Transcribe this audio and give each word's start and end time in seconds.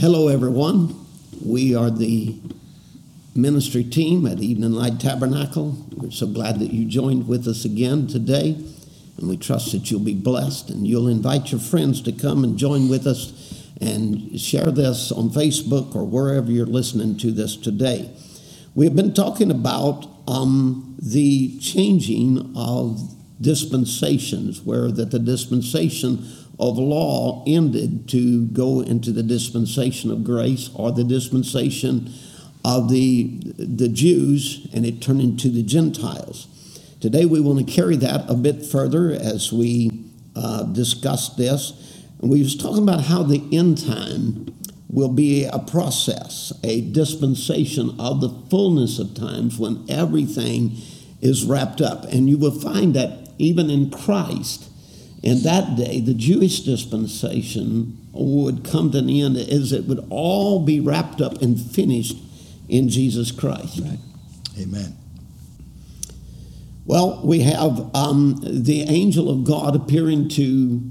Hello, 0.00 0.28
everyone. 0.28 0.96
We 1.44 1.74
are 1.74 1.90
the 1.90 2.34
ministry 3.34 3.84
team 3.84 4.24
at 4.24 4.40
Evening 4.40 4.72
Light 4.72 4.98
Tabernacle. 4.98 5.76
We're 5.94 6.10
so 6.10 6.26
glad 6.26 6.58
that 6.60 6.72
you 6.72 6.86
joined 6.86 7.28
with 7.28 7.46
us 7.46 7.66
again 7.66 8.06
today, 8.06 8.56
and 9.18 9.28
we 9.28 9.36
trust 9.36 9.72
that 9.72 9.90
you'll 9.90 10.00
be 10.00 10.14
blessed 10.14 10.70
and 10.70 10.86
you'll 10.86 11.06
invite 11.06 11.52
your 11.52 11.60
friends 11.60 12.00
to 12.04 12.12
come 12.12 12.44
and 12.44 12.56
join 12.56 12.88
with 12.88 13.06
us 13.06 13.68
and 13.78 14.40
share 14.40 14.70
this 14.70 15.12
on 15.12 15.28
Facebook 15.28 15.94
or 15.94 16.06
wherever 16.06 16.50
you're 16.50 16.64
listening 16.64 17.18
to 17.18 17.30
this 17.30 17.54
today. 17.54 18.10
We 18.74 18.86
have 18.86 18.96
been 18.96 19.12
talking 19.12 19.50
about 19.50 20.06
um, 20.26 20.96
the 20.98 21.58
changing 21.58 22.54
of 22.56 23.02
dispensations, 23.38 24.62
where 24.62 24.90
that 24.90 25.10
the 25.10 25.18
dispensation 25.18 26.26
of 26.60 26.78
law 26.78 27.42
ended 27.46 28.08
to 28.10 28.46
go 28.48 28.80
into 28.80 29.10
the 29.10 29.22
dispensation 29.22 30.10
of 30.10 30.22
grace 30.22 30.68
or 30.74 30.92
the 30.92 31.04
dispensation 31.04 32.12
of 32.64 32.90
the, 32.90 33.40
the 33.56 33.88
Jews 33.88 34.68
and 34.74 34.84
it 34.84 35.00
turned 35.00 35.22
into 35.22 35.48
the 35.48 35.62
Gentiles. 35.62 36.46
Today 37.00 37.24
we 37.24 37.40
want 37.40 37.66
to 37.66 37.72
carry 37.72 37.96
that 37.96 38.28
a 38.28 38.34
bit 38.34 38.64
further 38.64 39.10
as 39.10 39.50
we 39.50 40.04
uh, 40.36 40.64
discuss 40.64 41.34
this. 41.36 42.04
And 42.20 42.30
we 42.30 42.42
was 42.42 42.54
talking 42.54 42.82
about 42.82 43.04
how 43.04 43.22
the 43.22 43.42
end 43.56 43.86
time 43.86 44.54
will 44.90 45.08
be 45.08 45.44
a 45.44 45.58
process, 45.58 46.52
a 46.62 46.82
dispensation 46.82 47.98
of 47.98 48.20
the 48.20 48.28
fullness 48.50 48.98
of 48.98 49.14
times 49.14 49.58
when 49.58 49.86
everything 49.88 50.76
is 51.22 51.44
wrapped 51.44 51.80
up. 51.80 52.04
And 52.04 52.28
you 52.28 52.36
will 52.36 52.50
find 52.50 52.94
that 52.94 53.30
even 53.38 53.70
in 53.70 53.90
Christ, 53.90 54.69
in 55.22 55.42
that 55.42 55.76
day, 55.76 56.00
the 56.00 56.14
Jewish 56.14 56.60
dispensation 56.60 57.98
would 58.12 58.64
come 58.64 58.90
to 58.92 58.98
an 58.98 59.10
end 59.10 59.36
as 59.36 59.72
it 59.72 59.84
would 59.84 60.06
all 60.10 60.64
be 60.64 60.80
wrapped 60.80 61.20
up 61.20 61.42
and 61.42 61.60
finished 61.60 62.16
in 62.68 62.88
Jesus 62.88 63.30
Christ. 63.30 63.80
Right. 63.80 63.98
Amen. 64.58 64.96
Well, 66.86 67.20
we 67.22 67.40
have 67.40 67.94
um, 67.94 68.38
the 68.42 68.82
angel 68.82 69.30
of 69.30 69.44
God 69.44 69.76
appearing 69.76 70.28
to 70.30 70.90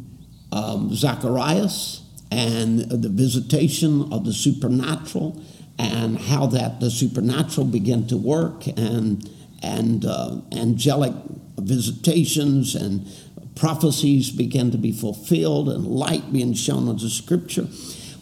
um, 0.52 0.94
Zacharias 0.94 2.04
and 2.32 2.80
the 2.90 3.10
visitation 3.10 4.14
of 4.14 4.26
the 4.26 4.34
supernatural 4.34 5.44
and 5.80 6.20
how 6.20 6.46
that 6.48 6.80
the 6.80 6.92
supernatural 6.92 7.66
began 7.66 8.06
to 8.08 8.18
work 8.18 8.68
and 8.78 9.30
and 9.62 10.06
uh, 10.06 10.38
angelic 10.54 11.14
visitations 11.58 12.76
and 12.76 13.06
prophecies 13.56 14.32
began 14.32 14.72
to 14.72 14.78
be 14.78 14.92
fulfilled 14.92 15.70
and 15.70 15.86
light 15.86 16.32
being 16.32 16.54
shown 16.54 16.88
on 16.88 16.98
the 16.98 17.10
scripture. 17.10 17.68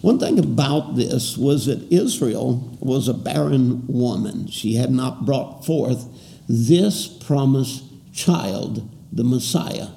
One 0.02 0.19
thing 0.19 0.38
about 0.39 0.95
this 0.95 1.38
was 1.38 1.66
that 1.66 1.92
Israel 1.92 2.78
was 2.80 3.08
a 3.08 3.14
barren 3.14 3.86
woman. 3.88 4.47
She 4.47 4.75
had 4.75 4.92
not 4.92 5.25
brought 5.25 5.66
forth 5.66 6.08
this 6.47 7.08
promised 7.08 7.84
child, 8.14 8.89
the 9.11 9.23
Messiah. 9.23 9.88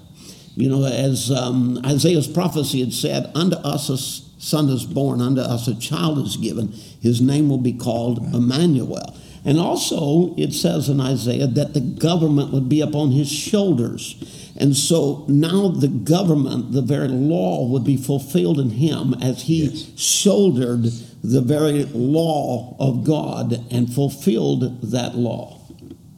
You 0.57 0.69
know, 0.69 0.85
as 0.85 1.31
um, 1.31 1.81
Isaiah's 1.85 2.29
prophecy 2.29 2.81
had 2.81 2.93
said, 2.93 3.31
Unto 3.35 3.57
us 3.57 3.89
a 3.89 3.99
son 4.41 4.69
is 4.69 4.85
born, 4.85 5.21
unto 5.21 5.41
us 5.43 5.69
a 5.69 5.79
child 5.79 6.19
is 6.19 6.37
given. 6.37 6.73
His 7.01 7.21
name 7.21 7.49
will 7.49 7.59
be 7.59 7.73
called. 7.73 8.19
Emmanuel. 8.35 9.17
And 9.45 9.59
also, 9.59 10.35
it 10.37 10.53
says 10.53 10.89
in 10.89 11.01
Isaiah 11.01 11.47
that 11.47 11.73
the 11.73 11.81
government 11.81 12.53
would 12.53 12.69
be 12.69 12.81
upon 12.81 13.13
his 13.13 13.31
shoulders. 13.31 14.53
And 14.57 14.77
so 14.77 15.25
now 15.29 15.69
the 15.69 15.89
government, 15.89 16.73
the 16.73 16.83
very 16.83 17.09
law, 17.09 17.67
would 17.67 17.85
be 17.85 17.97
fulfilled 17.97 18.61
in 18.61 18.71
him 18.71 19.15
as 19.15 19.43
he 19.43 19.65
yes. 19.65 19.99
shouldered 19.99 20.85
the 21.25 21.41
very 21.41 21.85
law 21.87 22.77
of 22.79 23.05
God 23.05 23.65
and 23.71 23.93
fulfilled 23.93 24.83
that 24.91 25.15
law. 25.15 25.59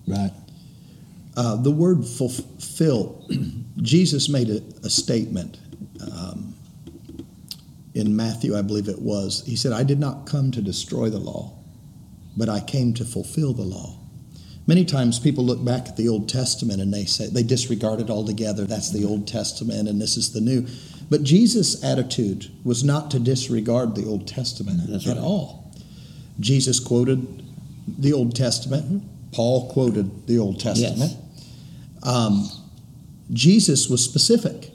Right. 0.07 0.33
Uh, 1.37 1.57
the 1.57 1.71
word 1.71 2.05
fulfill, 2.05 3.25
Jesus 3.83 4.29
made 4.29 4.51
a, 4.51 4.63
a 4.85 4.91
statement 4.91 5.59
um, 6.01 6.55
in 7.95 8.17
Matthew, 8.17 8.57
I 8.57 8.63
believe 8.63 8.89
it 8.89 9.01
was. 9.01 9.45
He 9.47 9.57
said, 9.57 9.73
I 9.73 9.83
did 9.83 10.01
not 10.01 10.27
come 10.27 10.51
to 10.53 10.63
destroy 10.63 11.11
the 11.11 11.19
law, 11.19 11.53
but 12.37 12.49
I 12.49 12.61
came 12.61 12.95
to 12.95 13.05
fulfill 13.05 13.53
the 13.53 13.63
law. 13.63 13.99
Many 14.67 14.85
times 14.85 15.19
people 15.19 15.45
look 15.45 15.65
back 15.65 15.89
at 15.89 15.97
the 15.97 16.09
Old 16.09 16.29
Testament 16.29 16.81
and 16.81 16.95
they 16.95 17.05
say 17.05 17.27
they 17.27 17.43
disregard 17.43 18.01
it 18.01 18.11
altogether. 18.11 18.65
That's 18.65 18.93
the 18.93 19.05
Old 19.05 19.27
Testament 19.27 19.89
and 19.89 20.01
this 20.01 20.17
is 20.17 20.33
the 20.33 20.41
New. 20.41 20.67
But 21.11 21.25
Jesus' 21.25 21.83
attitude 21.83 22.51
was 22.65 22.85
not 22.85 23.11
to 23.11 23.19
disregard 23.19 23.97
the 23.97 24.07
Old 24.07 24.29
Testament 24.29 24.81
That's 24.89 25.07
at 25.07 25.17
right. 25.17 25.23
all. 25.23 25.75
Jesus 26.41 26.81
quoted 26.81 27.43
the 27.87 28.13
Old 28.13 28.37
Testament. 28.37 29.05
Paul 29.33 29.71
quoted 29.71 30.27
the 30.27 30.39
Old 30.39 30.61
Testament. 30.61 30.99
Yes. 31.01 31.17
Um, 32.03 32.49
Jesus 33.33 33.89
was 33.89 34.05
specific. 34.05 34.71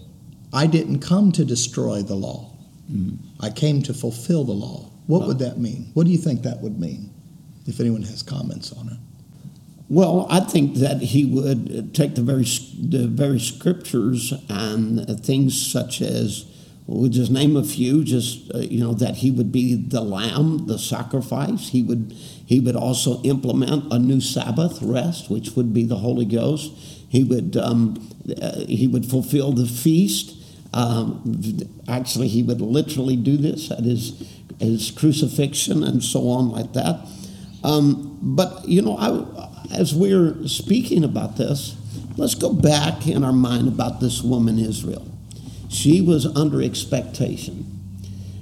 I 0.54 0.68
didn't 0.68 1.00
come 1.00 1.32
to 1.34 1.46
destroy 1.46 2.02
the 2.02 2.16
law. 2.16 2.52
Mm-hmm. 2.92 3.44
I 3.44 3.50
came 3.50 3.82
to 3.84 3.94
fulfill 3.94 4.44
the 4.44 4.54
law. 4.54 4.92
What 5.08 5.20
well, 5.20 5.28
would 5.30 5.40
that 5.40 5.58
mean? 5.58 5.92
What 5.94 6.06
do 6.06 6.12
you 6.12 6.18
think 6.18 6.44
that 6.44 6.62
would 6.62 6.80
mean? 6.80 7.14
If 7.68 7.80
anyone 7.80 8.04
has 8.04 8.24
comments 8.24 8.72
on 8.72 8.88
it. 8.88 8.98
Well, 9.90 10.28
I 10.30 10.42
think 10.42 10.76
that 10.76 11.02
he 11.02 11.26
would 11.26 11.96
take 11.96 12.16
the 12.16 12.22
very 12.22 12.44
the 12.44 13.08
very 13.08 13.40
scriptures 13.40 14.34
and 14.50 15.26
things 15.26 15.72
such 15.72 16.02
as 16.02 16.46
we'll 16.88 17.10
just 17.10 17.32
name 17.32 17.56
a 17.56 17.64
few. 17.64 18.04
Just 18.04 18.52
uh, 18.54 18.60
you 18.60 18.82
know 18.82 18.94
that 18.94 19.18
he 19.18 19.32
would 19.32 19.52
be 19.52 19.76
the 19.76 20.02
lamb, 20.02 20.68
the 20.68 20.78
sacrifice. 20.78 21.70
He 21.70 21.84
would 21.84 22.14
he 22.46 22.60
would 22.60 22.76
also 22.76 23.22
implement 23.24 23.92
a 23.94 24.00
new 24.00 24.20
Sabbath 24.20 24.82
rest, 24.82 25.30
which 25.30 25.52
would 25.52 25.74
be 25.74 25.86
the 25.86 25.98
Holy 25.98 26.26
Ghost. 26.26 26.74
He 27.08 27.24
would 27.24 27.56
um, 27.56 28.10
uh, 28.42 28.66
he 28.68 28.88
would 28.88 29.06
fulfill 29.06 29.54
the 29.54 29.68
feast. 29.68 30.36
Um, 30.74 31.60
actually, 31.88 32.28
he 32.28 32.44
would 32.44 32.60
literally 32.60 33.16
do 33.16 33.38
this 33.38 33.72
at 33.72 33.86
his 33.86 34.38
his 34.60 34.92
crucifixion 34.92 35.82
and 35.82 36.04
so 36.04 36.30
on 36.30 36.50
like 36.50 36.74
that. 36.74 37.08
Um, 37.64 38.20
but 38.22 38.68
you 38.68 38.82
know, 38.82 38.98
I 38.98 39.48
as 39.72 39.94
we're 39.94 40.48
speaking 40.48 41.04
about 41.04 41.38
this, 41.38 41.76
let's 42.16 42.36
go 42.36 42.54
back 42.54 43.08
in 43.08 43.24
our 43.24 43.34
mind 43.34 43.68
about 43.68 44.00
this 44.00 44.22
woman, 44.22 44.60
Israel. 44.60 45.06
She 45.70 46.02
was 46.02 46.26
under 46.26 46.62
expectation. 46.62 47.74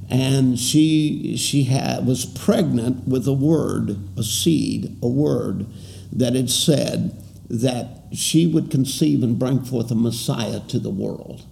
And 0.08 0.60
she, 0.60 1.36
she 1.36 1.64
had, 1.64 2.06
was 2.06 2.26
pregnant 2.26 3.08
with 3.08 3.28
a 3.28 3.34
word, 3.34 3.98
a 4.18 4.24
seed, 4.24 4.98
a 5.02 5.08
word 5.08 5.66
that 6.12 6.36
had 6.36 6.52
said 6.52 7.20
that 7.50 7.88
she 8.14 8.46
would 8.46 8.70
conceive 8.70 9.24
and 9.24 9.40
bring 9.40 9.64
forth 9.64 9.90
a 9.90 9.96
Messiah 9.96 10.60
to 10.68 10.78
the 10.78 10.92
world. 10.92 11.44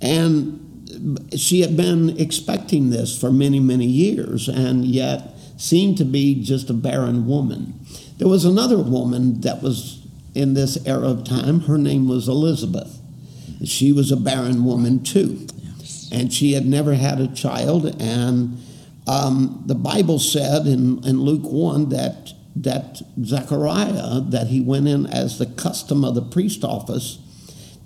And 0.00 1.30
she 1.36 1.60
had 1.60 1.76
been 1.76 2.18
expecting 2.18 2.90
this 2.90 3.18
for 3.18 3.30
many, 3.30 3.60
many 3.60 3.86
years, 3.86 4.48
and 4.48 4.84
yet 4.86 5.31
seemed 5.56 5.98
to 5.98 6.04
be 6.04 6.42
just 6.42 6.70
a 6.70 6.74
barren 6.74 7.26
woman. 7.26 7.78
There 8.18 8.28
was 8.28 8.44
another 8.44 8.78
woman 8.78 9.40
that 9.42 9.62
was 9.62 10.06
in 10.34 10.54
this 10.54 10.78
era 10.86 11.08
of 11.08 11.24
time. 11.24 11.60
Her 11.60 11.78
name 11.78 12.08
was 12.08 12.28
Elizabeth. 12.28 12.98
She 13.64 13.92
was 13.92 14.10
a 14.10 14.16
barren 14.16 14.64
woman 14.64 15.02
too. 15.02 15.46
And 16.10 16.32
she 16.32 16.52
had 16.52 16.66
never 16.66 16.94
had 16.94 17.20
a 17.20 17.28
child. 17.28 18.00
And 18.00 18.58
um, 19.06 19.62
the 19.66 19.74
Bible 19.74 20.18
said 20.18 20.66
in, 20.66 21.04
in 21.04 21.20
Luke 21.20 21.44
1 21.44 21.88
that, 21.90 22.32
that 22.56 23.02
Zechariah, 23.24 24.20
that 24.20 24.48
he 24.48 24.60
went 24.60 24.88
in 24.88 25.06
as 25.06 25.38
the 25.38 25.46
custom 25.46 26.04
of 26.04 26.14
the 26.14 26.22
priest 26.22 26.64
office 26.64 27.18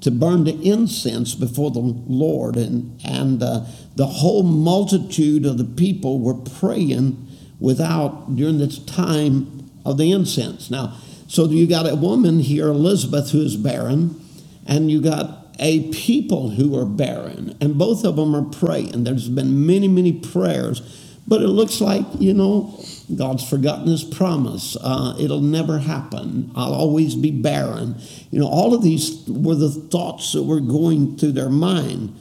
to 0.01 0.11
burn 0.11 0.45
the 0.45 0.61
incense 0.63 1.35
before 1.35 1.71
the 1.71 1.81
Lord. 1.81 2.57
And, 2.57 3.01
and 3.05 3.43
uh, 3.43 3.65
the 3.95 4.07
whole 4.07 4.43
multitude 4.43 5.47
of 5.47 5.59
the 5.59 5.65
people 5.65 6.21
were 6.21 6.35
praying 6.35 7.26
without, 7.59 8.37
during 8.37 8.59
this 8.59 8.79
time 8.79 9.71
of 9.85 9.99
the 9.99 10.13
incense. 10.13 10.71
Now, 10.71 10.97
so 11.29 11.47
you 11.47 11.67
got 11.67 11.89
a 11.89 11.97
woman 11.97 12.41
here, 12.41 12.69
Elizabeth, 12.69 13.31
who 13.31 13.41
is 13.41 13.57
barren, 13.57 14.21
and 14.67 14.91
you 14.91 15.01
got 15.01 15.57
a 15.59 15.91
people 15.91 16.51
who 16.51 16.79
are 16.79 16.85
barren, 16.85 17.57
and 17.61 17.79
both 17.79 18.05
of 18.05 18.17
them 18.17 18.35
are 18.35 18.45
praying. 18.45 19.05
There's 19.05 19.29
been 19.29 19.67
many, 19.67 19.89
many 19.89 20.13
prayers, 20.13 20.81
but 21.27 21.43
it 21.43 21.49
looks 21.49 21.81
like, 21.81 22.05
you 22.19 22.35
know, 22.35 22.79
God's 23.15 23.49
forgotten 23.49 23.87
his 23.87 24.05
promise. 24.05 24.77
Uh, 24.81 25.17
it'll 25.19 25.41
never 25.41 25.79
happen. 25.79 26.53
I'll 26.55 26.75
always 26.75 27.15
be 27.15 27.31
barren. 27.31 27.97
You 28.31 28.41
know, 28.41 28.49
all 28.49 28.75
of 28.75 28.83
these 28.83 29.25
were 29.27 29.55
the 29.55 29.71
thoughts 29.71 30.33
that 30.33 30.45
were 30.45 30.61
going 30.61 31.17
through 31.17 31.33
their 31.33 31.51
mind. 31.51 32.17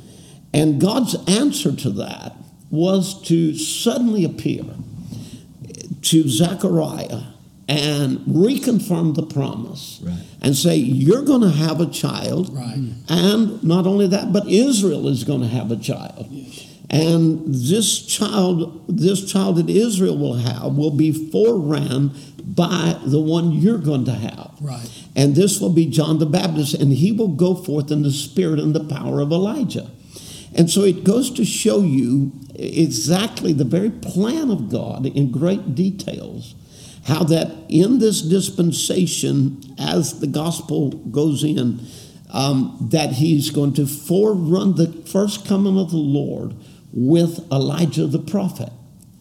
And 0.53 0.81
God's 0.81 1.15
answer 1.27 1.75
to 1.75 1.89
that 1.91 2.35
was 2.71 3.21
to 3.27 3.55
suddenly 3.55 4.23
appear 4.23 4.63
to 6.05 6.27
Zechariah 6.27 7.21
and 7.67 8.19
reconfirm 8.19 9.15
the 9.15 9.25
promise 9.25 9.99
right. 10.03 10.23
and 10.41 10.55
say 10.55 10.75
you're 10.75 11.23
going 11.23 11.41
to 11.41 11.49
have 11.49 11.81
a 11.81 11.87
child 11.87 12.55
right. 12.55 12.77
and 13.09 13.63
not 13.63 13.87
only 13.87 14.05
that 14.05 14.31
but 14.31 14.47
israel 14.47 15.07
is 15.07 15.23
going 15.23 15.41
to 15.41 15.47
have 15.47 15.71
a 15.71 15.75
child 15.75 16.27
yes. 16.29 16.75
And 16.89 17.43
this 17.47 18.05
child, 18.05 18.85
this 18.87 19.31
child 19.31 19.57
that 19.57 19.69
Israel 19.69 20.17
will 20.17 20.35
have, 20.35 20.75
will 20.75 20.91
be 20.91 21.11
foreran 21.11 22.15
by 22.55 22.99
the 23.03 23.19
one 23.19 23.51
you're 23.53 23.79
going 23.79 24.05
to 24.05 24.13
have. 24.13 24.53
Right. 24.61 24.89
And 25.15 25.35
this 25.35 25.59
will 25.59 25.73
be 25.73 25.87
John 25.87 26.19
the 26.19 26.25
Baptist, 26.25 26.75
and 26.75 26.93
he 26.93 27.11
will 27.11 27.29
go 27.29 27.55
forth 27.55 27.91
in 27.91 28.03
the 28.03 28.11
spirit 28.11 28.59
and 28.59 28.75
the 28.75 28.83
power 28.83 29.19
of 29.19 29.31
Elijah. 29.31 29.89
And 30.57 30.69
so 30.69 30.83
it 30.83 31.03
goes 31.03 31.29
to 31.31 31.45
show 31.45 31.81
you 31.81 32.31
exactly 32.55 33.51
the 33.53 33.65
very 33.65 33.89
plan 33.89 34.49
of 34.49 34.69
God 34.69 35.05
in 35.05 35.31
great 35.31 35.75
details. 35.75 36.55
How 37.05 37.23
that 37.25 37.51
in 37.69 37.99
this 37.99 38.21
dispensation, 38.21 39.61
as 39.77 40.19
the 40.21 40.27
gospel 40.27 40.89
goes 40.91 41.43
in, 41.43 41.81
um, 42.31 42.87
that 42.91 43.11
he's 43.13 43.49
going 43.51 43.73
to 43.73 43.83
forerun 43.83 44.75
the 44.75 44.91
first 45.09 45.45
coming 45.45 45.77
of 45.77 45.91
the 45.91 45.97
Lord 45.97 46.55
with 46.91 47.39
Elijah 47.51 48.07
the 48.07 48.19
prophet. 48.19 48.69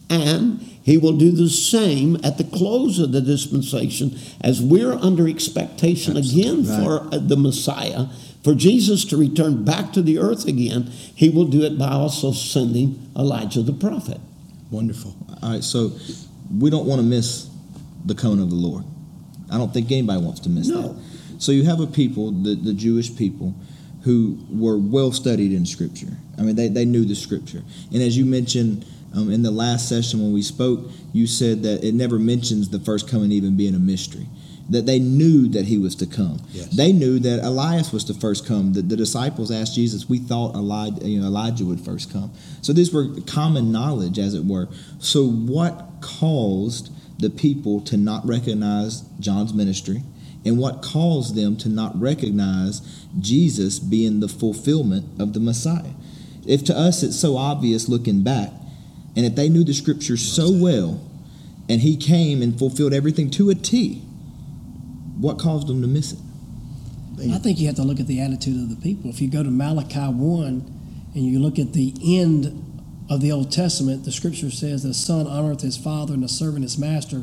And 0.09 0.61
he 0.83 0.97
will 0.99 1.17
do 1.17 1.31
the 1.33 1.49
same 1.49 2.17
at 2.23 2.39
the 2.39 2.45
close 2.45 2.99
of 2.99 3.13
the 3.13 3.21
dispensation 3.21 4.17
as 4.41 4.61
we're 4.63 4.93
under 4.93 5.29
expectation 5.29 6.17
again 6.17 6.65
Right. 6.65 6.83
for 6.83 7.01
uh, 7.15 7.19
the 7.19 7.37
Messiah, 7.37 8.07
for 8.45 8.55
Jesus 8.55 9.05
to 9.07 9.17
return 9.17 9.65
back 9.65 9.93
to 9.95 10.03
the 10.03 10.19
earth 10.19 10.47
again. 10.47 10.85
He 11.15 11.31
will 11.31 11.47
do 11.47 11.63
it 11.63 11.79
by 11.79 11.89
also 11.89 12.31
sending 12.33 13.11
Elijah 13.17 13.63
the 13.63 13.73
prophet. 13.73 14.21
Wonderful. 14.71 15.17
All 15.43 15.53
right, 15.53 15.65
so 15.65 15.93
we 16.61 16.71
don't 16.71 16.87
want 16.87 17.01
to 17.01 17.07
miss 17.07 17.49
the 18.05 18.15
coming 18.15 18.41
of 18.43 18.51
the 18.51 18.57
Lord. 18.57 18.85
I 19.51 19.57
don't 19.59 19.73
think 19.73 19.91
anybody 19.91 20.21
wants 20.23 20.41
to 20.41 20.51
miss 20.51 20.69
No. 20.69 20.93
that. 20.93 21.03
So 21.39 21.53
you 21.53 21.65
have 21.65 21.81
a 21.81 21.87
people, 21.87 22.31
the, 22.31 22.55
the 22.55 22.73
Jewish 22.75 23.15
people, 23.17 23.55
who 24.03 24.39
were 24.51 24.77
well 24.79 25.11
studied 25.13 25.53
in 25.53 25.65
Scripture. 25.65 26.13
I 26.39 26.43
mean, 26.43 26.57
they, 26.57 26.69
they 26.69 26.85
knew 26.85 27.05
the 27.05 27.15
Scripture. 27.15 27.63
And 27.93 28.03
as 28.03 28.17
you 28.19 28.27
mentioned 28.27 28.85
um, 29.15 29.33
in 29.33 29.43
the 29.43 29.51
last 29.51 29.89
session 29.89 30.21
when 30.21 30.33
we 30.33 30.43
spoke, 30.43 30.91
you 31.13 31.27
said 31.27 31.63
that 31.63 31.83
it 31.83 31.95
never 31.95 32.19
mentions 32.19 32.69
the 32.69 32.81
first 32.81 33.09
coming 33.09 33.33
even 33.33 33.57
being 33.57 33.75
a 33.75 33.79
mystery. 33.79 34.27
That 34.71 34.87
they 34.87 34.99
knew 34.99 35.47
that 35.49 35.67
he 35.67 35.77
was 35.77 35.95
to 35.97 36.07
come. 36.07 36.41
Yes. 36.51 36.75
They 36.75 36.91
knew 36.91 37.19
that 37.19 37.45
Elias 37.45 37.93
was 37.93 38.03
to 38.05 38.15
first 38.15 38.47
come. 38.47 38.73
The, 38.73 38.81
the 38.81 38.97
disciples 38.97 39.51
asked 39.51 39.75
Jesus, 39.75 40.09
"We 40.09 40.19
thought 40.19 40.55
Elijah, 40.55 41.07
you 41.07 41.21
know, 41.21 41.27
Elijah 41.27 41.67
would 41.67 41.81
first 41.81 42.11
come." 42.11 42.31
So 42.63 42.73
these 42.73 42.91
were 42.91 43.09
common 43.27 43.71
knowledge, 43.71 44.19
as 44.19 44.33
it 44.33 44.47
were. 44.47 44.69
So 44.99 45.29
what 45.29 46.01
caused 46.01 46.91
the 47.19 47.29
people 47.29 47.83
to 47.83 47.99
not 47.99 48.27
recognize 48.27 49.03
John's 49.21 49.53
ministry, 49.53 50.03
and 50.47 50.59
what 50.59 50.81
caused 50.81 51.35
them 51.35 51.57
to 51.59 51.69
not 51.69 52.01
recognize 52.01 52.81
Jesus 53.21 53.79
being 53.79 54.21
the 54.21 54.29
fulfillment 54.29 55.05
of 55.21 55.35
the 55.35 55.41
Messiah? 55.41 55.93
If 56.47 56.65
to 56.65 56.77
us 56.77 57.03
it's 57.03 57.17
so 57.17 57.37
obvious 57.37 57.87
looking 57.87 58.23
back, 58.23 58.51
and 59.15 59.27
if 59.27 59.35
they 59.35 59.51
knew 59.51 59.63
the 59.63 59.75
Scriptures 59.75 60.23
so 60.23 60.51
well, 60.51 61.01
and 61.69 61.83
he 61.83 61.99
came 61.99 62.41
and 62.41 62.59
fulfilled 62.59 62.95
everything 62.95 63.31
to 63.33 63.51
a 63.51 63.55
T, 63.55 64.03
what 65.19 65.39
caused 65.39 65.67
them 65.69 65.81
to 65.83 65.89
miss 65.89 66.13
it? 66.13 66.19
I 67.33 67.39
think 67.39 67.61
you 67.61 67.67
have 67.69 67.77
to 67.77 67.83
look 67.83 68.01
at 68.01 68.07
the 68.07 68.21
attitude 68.21 68.57
of 68.61 68.71
the 68.71 68.77
people. 68.77 69.09
If 69.11 69.21
you 69.21 69.31
go 69.31 69.43
to 69.43 69.51
Malachi 69.51 70.01
1 70.01 70.47
and 71.15 71.25
you 71.25 71.39
look 71.39 71.59
at 71.59 71.73
the 71.73 71.95
end 72.03 72.61
of 73.09 73.21
the 73.21 73.31
Old 73.31 73.53
Testament, 73.53 74.05
the 74.05 74.13
scripture 74.13 74.51
says, 74.51 74.83
The 74.83 74.95
son 74.95 75.27
honoreth 75.27 75.61
his 75.61 75.77
father 75.77 76.15
and 76.15 76.23
the 76.23 76.29
servant 76.29 76.65
his 76.65 76.77
master. 76.77 77.23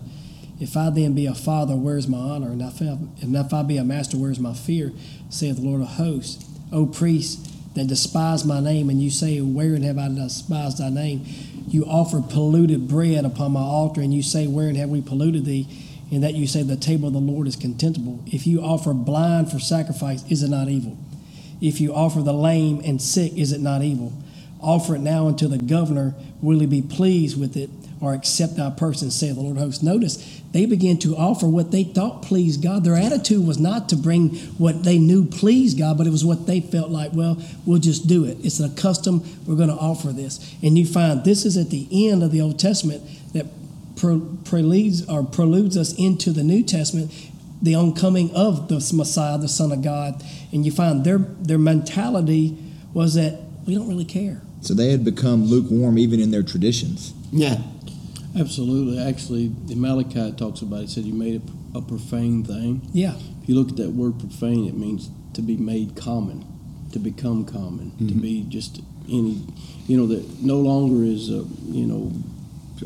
If 0.59 0.77
I 0.77 0.91
then 0.91 1.13
be 1.13 1.25
a 1.25 1.33
father, 1.33 1.75
where's 1.75 2.07
my 2.07 2.17
honor? 2.17 2.51
And 2.51 2.61
if 2.61 2.81
I, 2.81 2.97
and 3.21 3.35
if 3.35 3.53
I 3.53 3.63
be 3.63 3.77
a 3.77 3.83
master, 3.83 4.17
where's 4.17 4.39
my 4.39 4.53
fear? 4.53 4.93
saith 5.29 5.57
the 5.57 5.63
Lord 5.63 5.81
of 5.81 5.87
hosts. 5.87 6.45
O 6.71 6.85
priests 6.85 7.51
that 7.73 7.87
despise 7.87 8.45
my 8.45 8.59
name, 8.59 8.89
and 8.89 9.01
you 9.01 9.09
say, 9.09 9.39
Wherein 9.41 9.81
have 9.83 9.97
I 9.97 10.07
despised 10.09 10.77
thy 10.77 10.89
name? 10.89 11.25
You 11.67 11.85
offer 11.85 12.21
polluted 12.21 12.87
bread 12.87 13.25
upon 13.25 13.53
my 13.53 13.61
altar, 13.61 14.01
and 14.01 14.13
you 14.13 14.23
say, 14.23 14.47
Wherein 14.47 14.75
have 14.75 14.89
we 14.89 15.01
polluted 15.01 15.45
thee? 15.45 15.67
In 16.11 16.21
that 16.21 16.35
you 16.35 16.45
say 16.45 16.61
the 16.61 16.75
table 16.75 17.07
of 17.07 17.13
the 17.13 17.19
Lord 17.19 17.47
is 17.47 17.55
contemptible. 17.55 18.21
If 18.27 18.45
you 18.45 18.61
offer 18.61 18.93
blind 18.93 19.49
for 19.49 19.59
sacrifice, 19.59 20.29
is 20.29 20.43
it 20.43 20.49
not 20.49 20.67
evil? 20.67 20.97
If 21.61 21.79
you 21.79 21.95
offer 21.95 22.21
the 22.21 22.33
lame 22.33 22.81
and 22.83 23.01
sick, 23.01 23.33
is 23.37 23.53
it 23.53 23.61
not 23.61 23.81
evil? 23.81 24.11
Offer 24.59 24.95
it 24.95 25.01
now 25.01 25.27
unto 25.27 25.47
the 25.47 25.57
governor. 25.57 26.13
Will 26.41 26.59
he 26.59 26.65
be 26.65 26.81
pleased 26.81 27.39
with 27.39 27.55
it 27.55 27.69
or 28.01 28.13
accept 28.13 28.57
thy 28.57 28.71
person, 28.71 29.09
saith 29.09 29.35
the 29.35 29.41
Lord 29.41 29.55
of 29.55 29.63
hosts? 29.63 29.81
Notice 29.81 30.41
they 30.51 30.65
began 30.65 30.97
to 30.97 31.15
offer 31.15 31.47
what 31.47 31.71
they 31.71 31.85
thought 31.85 32.23
pleased 32.23 32.61
God. 32.61 32.83
Their 32.83 32.97
attitude 32.97 33.47
was 33.47 33.57
not 33.57 33.87
to 33.89 33.95
bring 33.95 34.35
what 34.57 34.83
they 34.83 34.97
knew 34.97 35.25
pleased 35.25 35.77
God, 35.77 35.97
but 35.97 36.07
it 36.07 36.09
was 36.09 36.25
what 36.25 36.45
they 36.45 36.59
felt 36.59 36.89
like, 36.89 37.13
well, 37.13 37.41
we'll 37.65 37.79
just 37.79 38.07
do 38.07 38.25
it. 38.25 38.37
It's 38.43 38.59
a 38.59 38.69
custom. 38.69 39.23
We're 39.47 39.55
going 39.55 39.69
to 39.69 39.75
offer 39.75 40.09
this. 40.09 40.55
And 40.61 40.77
you 40.77 40.85
find 40.85 41.23
this 41.23 41.45
is 41.45 41.55
at 41.55 41.69
the 41.69 41.87
end 42.09 42.21
of 42.21 42.31
the 42.31 42.41
Old 42.41 42.59
Testament 42.59 43.01
that 43.33 43.45
preludes 43.95 45.07
or 45.07 45.23
preludes 45.23 45.77
us 45.77 45.93
into 45.97 46.31
the 46.31 46.43
New 46.43 46.63
Testament, 46.63 47.11
the 47.61 47.75
oncoming 47.75 48.33
of 48.35 48.67
the 48.67 48.75
Messiah, 48.93 49.37
the 49.37 49.47
Son 49.47 49.71
of 49.71 49.81
God, 49.81 50.23
and 50.51 50.65
you 50.65 50.71
find 50.71 51.03
their 51.03 51.17
their 51.17 51.59
mentality 51.59 52.57
was 52.93 53.13
that 53.15 53.39
we 53.65 53.75
don't 53.75 53.87
really 53.87 54.05
care. 54.05 54.41
So 54.61 54.73
they 54.73 54.91
had 54.91 55.03
become 55.03 55.45
lukewarm 55.45 55.97
even 55.97 56.19
in 56.19 56.31
their 56.31 56.43
traditions. 56.43 57.13
Yeah. 57.31 57.61
Absolutely. 58.39 58.99
Actually, 58.99 59.51
in 59.69 59.81
Malachi 59.81 60.31
talks 60.33 60.61
about 60.61 60.81
it. 60.81 60.83
it 60.83 60.89
said 60.89 61.03
you 61.03 61.13
made 61.13 61.35
it 61.35 61.41
a 61.75 61.81
profane 61.81 62.43
thing. 62.43 62.81
Yeah, 62.93 63.15
If 63.41 63.49
you 63.49 63.55
look 63.55 63.69
at 63.69 63.77
that 63.77 63.89
word 63.91 64.19
profane, 64.19 64.67
it 64.67 64.77
means 64.77 65.09
to 65.33 65.41
be 65.41 65.57
made 65.57 65.95
common, 65.95 66.45
to 66.91 66.99
become 66.99 67.45
common, 67.45 67.91
to 67.97 68.03
mm-hmm. 68.03 68.19
be 68.19 68.45
just 68.47 68.81
any, 69.09 69.41
you 69.87 69.97
know, 69.97 70.07
that 70.07 70.41
no 70.41 70.57
longer 70.57 71.03
is, 71.03 71.29
a, 71.29 71.45
you 71.65 71.85
know, 71.85 72.11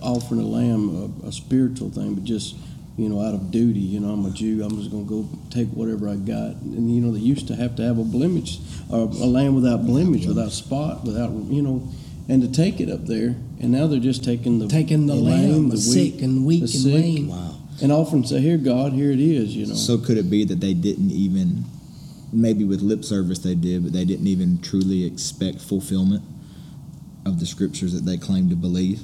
offering 0.02 0.40
a 0.40 0.46
lamb 0.46 1.22
a, 1.24 1.28
a 1.28 1.32
spiritual 1.32 1.90
thing, 1.90 2.16
but 2.16 2.24
just, 2.24 2.56
you 2.98 3.10
know, 3.10 3.22
out 3.22 3.34
of 3.34 3.52
duty. 3.52 3.80
You 3.80 4.00
know, 4.00 4.10
I'm 4.10 4.26
a 4.26 4.32
Jew. 4.32 4.64
I'm 4.64 4.78
just 4.78 4.92
going 4.92 5.08
to 5.08 5.10
go 5.10 5.30
take 5.50 5.70
whatever 5.70 6.08
I 6.08 6.16
got. 6.16 6.62
And 6.62 6.94
you 6.94 7.02
know, 7.02 7.12
they 7.12 7.20
used 7.20 7.48
to 7.48 7.56
have 7.56 7.76
to 7.78 7.84
have 7.84 7.98
a 7.98 8.04
blemish, 8.04 8.60
or 8.90 9.02
a 9.02 9.28
lamb 9.28 9.56
without 9.56 9.86
blemish, 9.86 10.26
without 10.26 10.52
spot, 10.52 11.04
without, 11.04 11.32
you 11.32 11.62
know, 11.62 11.88
and 12.28 12.42
to 12.42 12.52
take 12.52 12.80
it 12.80 12.90
up 12.90 13.06
there. 13.06 13.36
And 13.60 13.72
now 13.72 13.88
they're 13.88 14.00
just 14.00 14.24
taking 14.24 14.60
the 14.60 14.68
taking 14.68 15.08
the, 15.08 15.16
lamb, 15.16 15.52
lame, 15.52 15.70
the, 15.70 15.76
the 15.76 15.82
sick 15.82 16.14
weak, 16.16 16.22
and 16.22 16.46
weak 16.46 16.62
and 16.62 16.70
sick. 16.70 16.94
lame. 16.94 17.28
Wow. 17.30 17.56
and 17.82 17.92
offering 17.92 18.26
say, 18.26 18.42
"Here, 18.42 18.58
God, 18.58 18.94
here 18.94 19.12
it 19.12 19.20
is." 19.20 19.56
You 19.56 19.68
know. 19.68 19.76
So 19.76 19.98
could 19.98 20.18
it 20.18 20.30
be 20.30 20.44
that 20.46 20.60
they 20.60 20.74
didn't 20.74 21.12
even, 21.12 21.66
maybe 22.34 22.64
with 22.64 22.82
lip 22.82 23.04
service 23.04 23.40
they 23.40 23.56
did, 23.56 23.84
but 23.84 23.94
they 23.94 24.06
didn't 24.06 24.28
even 24.28 24.62
truly 24.62 25.06
expect 25.06 25.62
fulfillment 25.62 26.24
of 27.26 27.40
the 27.40 27.46
scriptures 27.46 27.94
that 27.94 28.06
they 28.06 28.18
claimed 28.18 28.50
to 28.50 28.56
believe? 28.56 29.02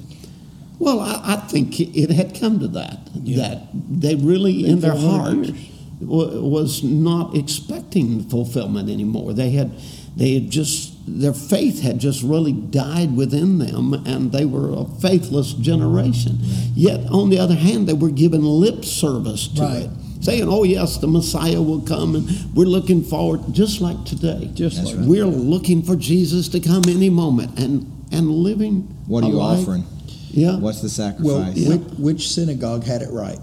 Well, 0.82 0.98
I, 1.00 1.20
I 1.34 1.36
think 1.36 1.78
it 1.78 2.10
had 2.10 2.34
come 2.38 2.58
to 2.58 2.68
that, 2.68 2.98
Yeah. 3.14 3.36
that 3.48 3.68
they 3.72 4.16
really, 4.16 4.66
in 4.66 4.80
their 4.80 4.96
400 4.96 5.46
heart, 5.50 5.58
wa- 6.00 6.40
was 6.40 6.82
not 6.82 7.36
expecting 7.36 8.24
fulfillment 8.28 8.90
anymore. 8.90 9.32
They 9.32 9.50
had, 9.50 9.70
they 10.16 10.34
had 10.34 10.50
just, 10.50 10.92
their 11.06 11.32
faith 11.34 11.82
had 11.82 12.00
just 12.00 12.22
really 12.24 12.50
died 12.52 13.16
within 13.16 13.58
them, 13.58 13.94
and 13.94 14.32
they 14.32 14.44
were 14.44 14.72
a 14.72 14.84
faithless 15.00 15.52
generation. 15.52 16.32
Mm-hmm. 16.38 16.72
Yet, 16.74 17.00
on 17.12 17.30
the 17.30 17.38
other 17.38 17.54
hand, 17.54 17.86
they 17.86 17.94
were 17.94 18.10
giving 18.10 18.42
lip 18.42 18.84
service 18.84 19.46
to 19.54 19.62
Right. 19.62 19.82
it, 19.84 19.90
saying, 20.20 20.48
"Oh 20.48 20.64
yes, 20.64 20.98
the 20.98 21.06
Messiah 21.06 21.62
will 21.62 21.80
come, 21.82 22.16
and 22.16 22.28
we're 22.56 22.66
looking 22.66 23.02
forward." 23.04 23.40
Just 23.52 23.80
like 23.80 24.04
today, 24.04 24.50
Just 24.54 24.76
That's 24.78 24.88
like 24.90 24.98
right. 24.98 25.06
we're 25.06 25.26
looking 25.26 25.82
for 25.82 25.94
Jesus 25.96 26.48
to 26.48 26.58
come 26.60 26.82
any 26.88 27.08
moment, 27.10 27.56
and 27.58 27.86
and 28.10 28.28
living. 28.30 28.82
What 29.06 29.22
are 29.24 29.28
you 29.30 29.34
life- 29.34 29.60
offering? 29.60 29.84
Yeah. 30.32 30.56
What's 30.58 30.80
the 30.80 30.86
Well, 31.22 31.44
sacrifice? 31.44 31.56
Yeah. 31.56 31.76
which, 31.76 31.98
which 31.98 32.28
synagogue 32.30 32.84
had 32.84 33.02
it 33.02 33.10
right? 33.10 33.38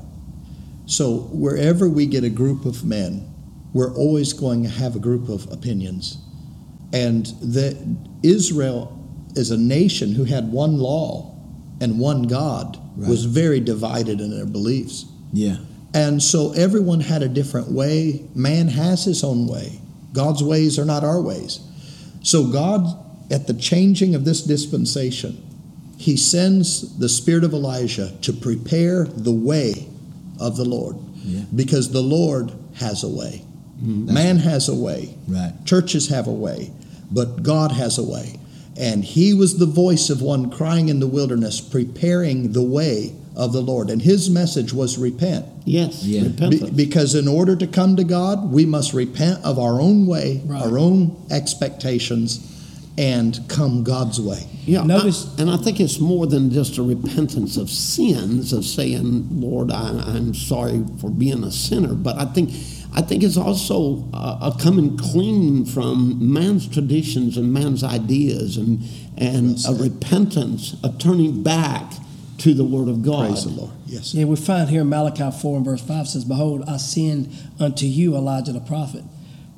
So 0.85 1.29
wherever 1.31 1.87
we 1.87 2.05
get 2.07 2.23
a 2.23 2.29
group 2.29 2.65
of 2.65 2.83
men, 2.83 3.31
we're 3.73 3.95
always 3.95 4.33
going 4.33 4.63
to 4.63 4.69
have 4.69 4.95
a 4.95 4.99
group 4.99 5.29
of 5.29 5.51
opinions. 5.51 6.17
And 6.91 7.27
that 7.41 7.77
Israel 8.23 8.95
is 9.35 9.51
a 9.51 9.57
nation 9.57 10.15
who 10.15 10.23
had 10.23 10.51
one 10.51 10.79
law 10.79 11.35
and 11.79 11.99
one 11.99 12.23
God 12.23 12.77
was 12.97 13.25
very 13.25 13.59
divided 13.59 14.19
in 14.19 14.31
their 14.31 14.45
beliefs. 14.45 15.05
yeah. 15.31 15.57
And 15.91 16.21
so 16.21 16.53
everyone 16.53 16.99
had 16.99 17.23
a 17.23 17.27
different 17.27 17.71
way. 17.71 18.23
Man 18.35 18.67
has 18.67 19.05
his 19.05 19.23
own 19.23 19.47
way. 19.47 19.79
God's 20.13 20.43
ways 20.43 20.77
are 20.77 20.85
not 20.85 21.03
our 21.03 21.19
ways. 21.19 21.61
So 22.21 22.51
God, 22.51 22.85
at 23.31 23.47
the 23.47 23.55
changing 23.55 24.13
of 24.13 24.23
this 24.23 24.43
dispensation, 24.43 25.43
he 25.99 26.15
sends 26.15 26.97
the 26.97 27.09
spirit 27.09 27.43
of 27.43 27.51
Elijah 27.53 28.13
to 28.21 28.31
prepare 28.31 29.03
the 29.03 29.33
way 29.33 29.85
of 30.39 30.55
the 30.55 30.63
Lord. 30.63 30.95
Yeah. 31.25 31.41
Because 31.53 31.91
the 31.91 32.01
Lord 32.01 32.53
has 32.75 33.03
a 33.03 33.09
way. 33.09 33.43
Mm-hmm. 33.83 34.05
That's 34.05 34.13
Man 34.15 34.37
has 34.37 34.69
a 34.69 34.75
way. 34.75 35.13
Right. 35.27 35.53
Churches 35.65 36.07
have 36.07 36.25
a 36.27 36.31
way, 36.31 36.71
but 37.11 37.43
God 37.43 37.73
has 37.73 37.97
a 37.97 38.03
way. 38.03 38.39
And 38.77 39.03
he 39.03 39.33
was 39.33 39.57
the 39.57 39.65
voice 39.65 40.09
of 40.09 40.21
one 40.21 40.49
crying 40.49 40.87
in 40.87 41.01
the 41.01 41.07
wilderness, 41.07 41.59
preparing 41.59 42.53
the 42.53 42.63
way 42.63 43.13
of 43.35 43.51
the 43.51 43.61
Lord. 43.61 43.89
And 43.89 44.01
his 44.01 44.29
message 44.29 44.71
was 44.71 44.97
repent. 44.97 45.45
Yes, 45.65 46.05
Yeah. 46.05 46.29
Be- 46.29 46.69
because 46.71 47.13
in 47.13 47.27
order 47.27 47.57
to 47.57 47.67
come 47.67 47.97
to 47.97 48.05
God, 48.05 48.53
we 48.53 48.65
must 48.65 48.93
repent 48.93 49.43
of 49.43 49.59
our 49.59 49.81
own 49.81 50.07
way, 50.07 50.41
Right. 50.45 50.61
our 50.61 50.79
own 50.79 51.11
expectations, 51.29 52.39
and 52.99 53.39
come 53.47 53.83
God's 53.83 54.19
way. 54.19 54.45
Yeah, 54.65 54.83
Notice- 54.83 55.25
I- 55.37 55.41
and 55.41 55.49
I 55.49 55.55
think 55.57 55.79
it's 55.79 55.99
more 55.99 56.27
than 56.27 56.51
just 56.51 56.77
a 56.77 56.83
repentance 56.83 57.55
of 57.57 57.69
sins 57.69 58.51
of 58.51 58.65
saying, 58.65 59.29
"Lord, 59.39 59.71
I, 59.71 59.89
I'm 60.05 60.33
sorry 60.33 60.83
for 60.99 61.09
being 61.09 61.43
a 61.43 61.51
sinner," 61.51 61.93
but 61.95 62.17
I 62.19 62.25
think. 62.25 62.51
I 62.91 63.03
think 63.03 63.21
it's 63.21 63.37
also 63.37 64.03
a, 64.15 64.49
a 64.49 64.55
coming 64.59 64.97
clean 64.97 65.63
from 65.63 66.33
man's 66.33 66.67
traditions 66.67 67.37
and 67.37 67.53
man's 67.53 67.83
ideas 67.83 68.57
and, 68.57 68.81
and 69.15 69.59
a 69.67 69.75
repentance, 69.75 70.75
a 70.83 70.89
turning 70.97 71.43
back 71.43 71.93
to 72.39 72.55
the 72.55 72.63
Word 72.63 72.87
of 72.89 73.03
God. 73.03 73.27
Praise 73.27 73.43
the 73.43 73.51
Lord. 73.51 73.69
Yes. 73.85 74.15
Yeah, 74.15 74.25
we 74.25 74.35
find 74.37 74.67
here 74.71 74.81
in 74.81 74.89
Malachi 74.89 75.29
4 75.39 75.57
and 75.57 75.63
verse 75.65 75.81
5 75.81 76.07
says, 76.07 76.25
Behold, 76.25 76.63
I 76.67 76.77
send 76.77 77.29
unto 77.59 77.85
you 77.85 78.15
Elijah 78.15 78.53
the 78.53 78.59
prophet 78.59 79.03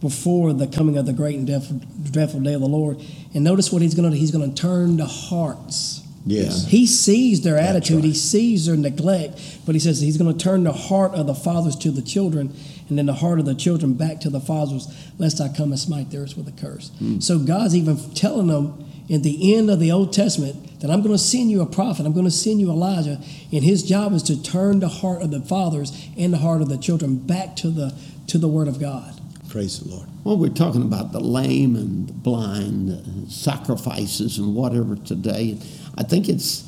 before 0.01 0.51
the 0.51 0.67
coming 0.67 0.97
of 0.97 1.05
the 1.05 1.13
great 1.13 1.37
and 1.37 1.47
dreadful, 1.47 1.79
dreadful 2.11 2.41
day 2.41 2.53
of 2.53 2.61
the 2.61 2.67
Lord. 2.67 2.99
And 3.33 3.43
notice 3.43 3.71
what 3.71 3.81
he's 3.81 3.93
going 3.93 4.09
to 4.09 4.15
do. 4.15 4.19
He's 4.19 4.31
going 4.31 4.53
to 4.53 4.61
turn 4.61 4.97
the 4.97 5.05
hearts. 5.05 6.01
Yes. 6.25 6.67
He 6.67 6.85
sees 6.85 7.41
their 7.41 7.57
attitude, 7.57 7.97
right. 7.97 8.05
he 8.05 8.13
sees 8.13 8.65
their 8.65 8.75
neglect, 8.75 9.39
but 9.65 9.73
he 9.73 9.79
says 9.79 10.01
he's 10.01 10.17
going 10.17 10.35
to 10.35 10.43
turn 10.43 10.63
the 10.63 10.73
heart 10.73 11.13
of 11.13 11.27
the 11.27 11.33
fathers 11.33 11.75
to 11.77 11.91
the 11.91 12.01
children, 12.01 12.53
and 12.89 12.97
then 12.97 13.07
the 13.07 13.13
heart 13.13 13.39
of 13.39 13.45
the 13.45 13.55
children 13.55 13.93
back 13.93 14.19
to 14.21 14.29
the 14.29 14.39
fathers, 14.39 14.87
lest 15.17 15.41
I 15.41 15.47
come 15.47 15.71
and 15.71 15.79
smite 15.79 16.11
theirs 16.11 16.35
with 16.35 16.47
a 16.47 16.51
curse. 16.51 16.91
Hmm. 16.99 17.19
So 17.19 17.39
God's 17.39 17.75
even 17.75 17.97
telling 18.13 18.47
them 18.47 18.85
in 19.09 19.23
the 19.23 19.55
end 19.55 19.71
of 19.71 19.79
the 19.79 19.91
Old 19.91 20.13
Testament 20.13 20.79
that 20.81 20.91
I'm 20.91 21.01
going 21.01 21.13
to 21.13 21.17
send 21.17 21.49
you 21.49 21.61
a 21.61 21.65
prophet, 21.65 22.05
I'm 22.05 22.13
going 22.13 22.25
to 22.25 22.31
send 22.31 22.59
you 22.59 22.69
Elijah, 22.69 23.19
and 23.51 23.63
his 23.63 23.81
job 23.81 24.13
is 24.13 24.23
to 24.23 24.41
turn 24.41 24.79
the 24.79 24.89
heart 24.89 25.21
of 25.23 25.31
the 25.31 25.41
fathers 25.41 26.07
and 26.17 26.33
the 26.33 26.37
heart 26.37 26.61
of 26.61 26.69
the 26.69 26.77
children 26.77 27.15
back 27.15 27.55
to 27.57 27.69
the 27.69 27.95
to 28.27 28.37
the 28.37 28.47
Word 28.47 28.67
of 28.67 28.79
God. 28.79 29.20
Praise 29.51 29.81
the 29.81 29.89
Lord. 29.93 30.07
Well, 30.23 30.37
we're 30.37 30.47
talking 30.47 30.81
about 30.81 31.11
the 31.11 31.19
lame 31.19 31.75
and 31.75 32.07
the 32.07 32.13
blind, 32.13 32.89
uh, 32.89 33.29
sacrifices 33.29 34.37
and 34.37 34.55
whatever 34.55 34.95
today. 34.95 35.59
I 35.97 36.03
think 36.03 36.29
it's 36.29 36.65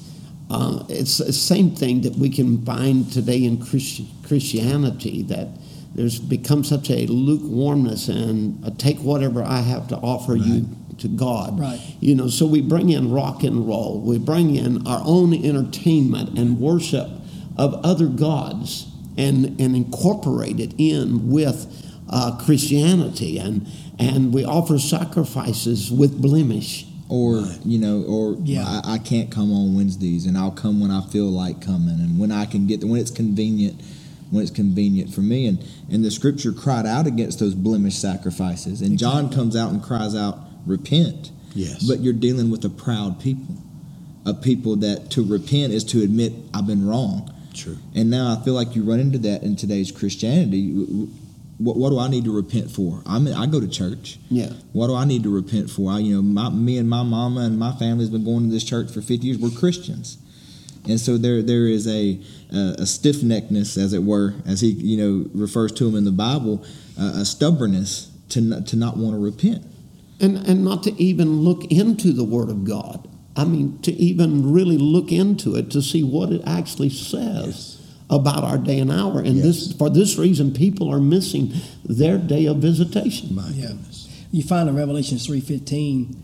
uh, 0.49 0.83
it's 0.89 1.19
the 1.19 1.31
same 1.31 1.71
thing 1.71 2.01
that 2.01 2.15
we 2.15 2.29
can 2.29 2.63
find 2.65 3.09
today 3.09 3.45
in 3.45 3.63
Christi- 3.65 4.11
Christianity 4.27 5.23
that 5.23 5.47
there's 5.95 6.19
become 6.19 6.65
such 6.65 6.89
a 6.89 7.05
lukewarmness 7.07 8.09
and 8.09 8.63
uh, 8.65 8.71
take 8.77 8.99
whatever 8.99 9.41
I 9.43 9.61
have 9.61 9.87
to 9.87 9.95
offer 9.95 10.35
you 10.35 10.67
to 10.97 11.07
God. 11.07 11.57
Right. 11.57 11.79
You 12.01 12.15
know, 12.15 12.27
so 12.27 12.45
we 12.45 12.59
bring 12.59 12.89
in 12.89 13.11
rock 13.11 13.43
and 13.43 13.65
roll, 13.65 14.01
we 14.01 14.19
bring 14.19 14.57
in 14.57 14.85
our 14.85 15.01
own 15.05 15.33
entertainment 15.33 16.37
and 16.37 16.59
worship 16.59 17.07
of 17.57 17.75
other 17.85 18.07
gods 18.07 18.87
and, 19.17 19.59
and 19.61 19.73
incorporate 19.73 20.59
it 20.59 20.73
in 20.77 21.29
with 21.29 21.82
uh, 22.13 22.37
Christianity 22.45 23.39
and, 23.39 23.67
and 23.97 24.33
we 24.33 24.45
offer 24.45 24.77
sacrifices 24.77 25.91
with 25.91 26.21
blemish. 26.21 26.85
or 27.09 27.43
you 27.65 27.77
know, 27.79 28.03
or 28.07 28.37
Yeah. 28.43 28.63
I, 28.65 28.95
I 28.95 28.97
can't 28.99 29.29
come 29.31 29.51
on 29.51 29.75
Wednesdays, 29.75 30.25
and 30.27 30.37
I'll 30.37 30.51
come 30.63 30.79
when 30.79 30.91
I 30.91 31.01
feel 31.13 31.29
like 31.29 31.59
coming, 31.61 31.99
and 31.99 32.19
when 32.19 32.31
I 32.31 32.45
can 32.45 32.65
get 32.67 32.83
when 32.83 32.99
it's 33.01 33.11
convenient, 33.11 33.75
when 34.31 34.41
it's 34.43 34.51
convenient 34.51 35.13
for 35.13 35.21
me. 35.21 35.47
And 35.47 35.57
and 35.91 36.03
the 36.05 36.11
Scripture 36.11 36.51
cried 36.53 36.85
out 36.85 37.05
against 37.07 37.39
those 37.39 37.55
blemish 37.55 37.95
sacrifices, 37.95 38.81
and 38.81 38.97
John 38.97 39.29
comes 39.29 39.55
out 39.55 39.71
and 39.73 39.81
cries 39.83 40.15
out, 40.15 40.39
"Repent." 40.65 41.31
Yes. 41.55 41.83
But 41.83 41.99
you're 41.99 42.19
dealing 42.27 42.49
with 42.49 42.63
a 42.65 42.69
proud 42.85 43.19
people, 43.19 43.55
a 44.25 44.33
people 44.33 44.75
that 44.77 45.09
to 45.11 45.23
repent 45.23 45.73
is 45.73 45.83
to 45.93 46.01
admit 46.03 46.33
I've 46.53 46.65
been 46.67 46.85
wrong. 46.87 47.29
True. 47.53 47.77
And 47.93 48.09
now 48.09 48.25
I 48.35 48.43
feel 48.43 48.55
like 48.55 48.75
you 48.75 48.81
run 48.83 48.99
into 48.99 49.19
that 49.19 49.43
in 49.43 49.55
today's 49.55 49.91
Christianity. 49.91 50.73
What, 51.57 51.77
what 51.77 51.89
do 51.89 51.99
I 51.99 52.07
need 52.07 52.25
to 52.25 52.35
repent 52.35 52.71
for? 52.71 53.01
I'm, 53.05 53.27
I 53.27 53.45
go 53.45 53.59
to 53.59 53.67
church. 53.67 54.17
Yeah. 54.29 54.51
What 54.71 54.87
do 54.87 54.95
I 54.95 55.05
need 55.05 55.23
to 55.23 55.33
repent 55.33 55.69
for? 55.69 55.91
I, 55.91 55.99
you 55.99 56.15
know, 56.15 56.21
my, 56.21 56.49
me 56.49 56.77
and 56.77 56.89
my 56.89 57.03
mama 57.03 57.41
and 57.41 57.57
my 57.57 57.71
family's 57.73 58.09
been 58.09 58.23
going 58.23 58.45
to 58.45 58.51
this 58.51 58.63
church 58.63 58.91
for 58.91 59.01
50 59.01 59.27
years. 59.27 59.37
We're 59.37 59.51
Christians. 59.51 60.17
And 60.87 60.99
so 60.99 61.17
there, 61.17 61.41
there 61.41 61.65
is 61.65 61.87
a, 61.87 62.19
uh, 62.53 62.75
a 62.79 62.85
stiff 62.85 63.17
neckedness, 63.17 63.77
as 63.77 63.93
it 63.93 64.03
were, 64.03 64.33
as 64.45 64.61
he, 64.61 64.71
you 64.71 64.97
know, 64.97 65.29
refers 65.33 65.71
to 65.73 65.87
him 65.87 65.95
in 65.95 66.03
the 66.03 66.11
Bible, 66.11 66.65
uh, 66.99 67.13
a 67.15 67.25
stubbornness 67.25 68.11
to 68.29 68.41
not, 68.41 68.67
to 68.67 68.75
not 68.75 68.97
want 68.97 69.15
to 69.15 69.19
repent. 69.19 69.65
And, 70.19 70.37
and 70.37 70.63
not 70.63 70.83
to 70.83 71.01
even 71.01 71.41
look 71.41 71.71
into 71.71 72.11
the 72.11 72.23
Word 72.23 72.49
of 72.49 72.65
God. 72.65 73.07
I 73.35 73.45
mean, 73.45 73.79
to 73.81 73.91
even 73.93 74.51
really 74.51 74.77
look 74.77 75.11
into 75.11 75.55
it 75.55 75.71
to 75.71 75.81
see 75.81 76.03
what 76.03 76.31
it 76.31 76.41
actually 76.45 76.89
says 76.89 77.72
about 78.09 78.43
our 78.43 78.57
day 78.57 78.79
and 78.79 78.91
hour. 78.91 79.19
And 79.19 79.41
this, 79.41 79.71
for 79.73 79.89
this 79.89 80.17
reason, 80.17 80.51
people 80.51 80.91
are 80.91 80.99
missing 80.99 81.53
their 81.85 82.17
day 82.17 82.45
of 82.45 82.57
visitation. 82.57 83.33
My 83.33 83.49
Yeah. 83.51 83.67
goodness. 83.67 84.07
You 84.31 84.43
find 84.43 84.67
in 84.67 84.75
Revelation 84.75 85.17
three 85.17 85.39
fifteen, 85.39 86.15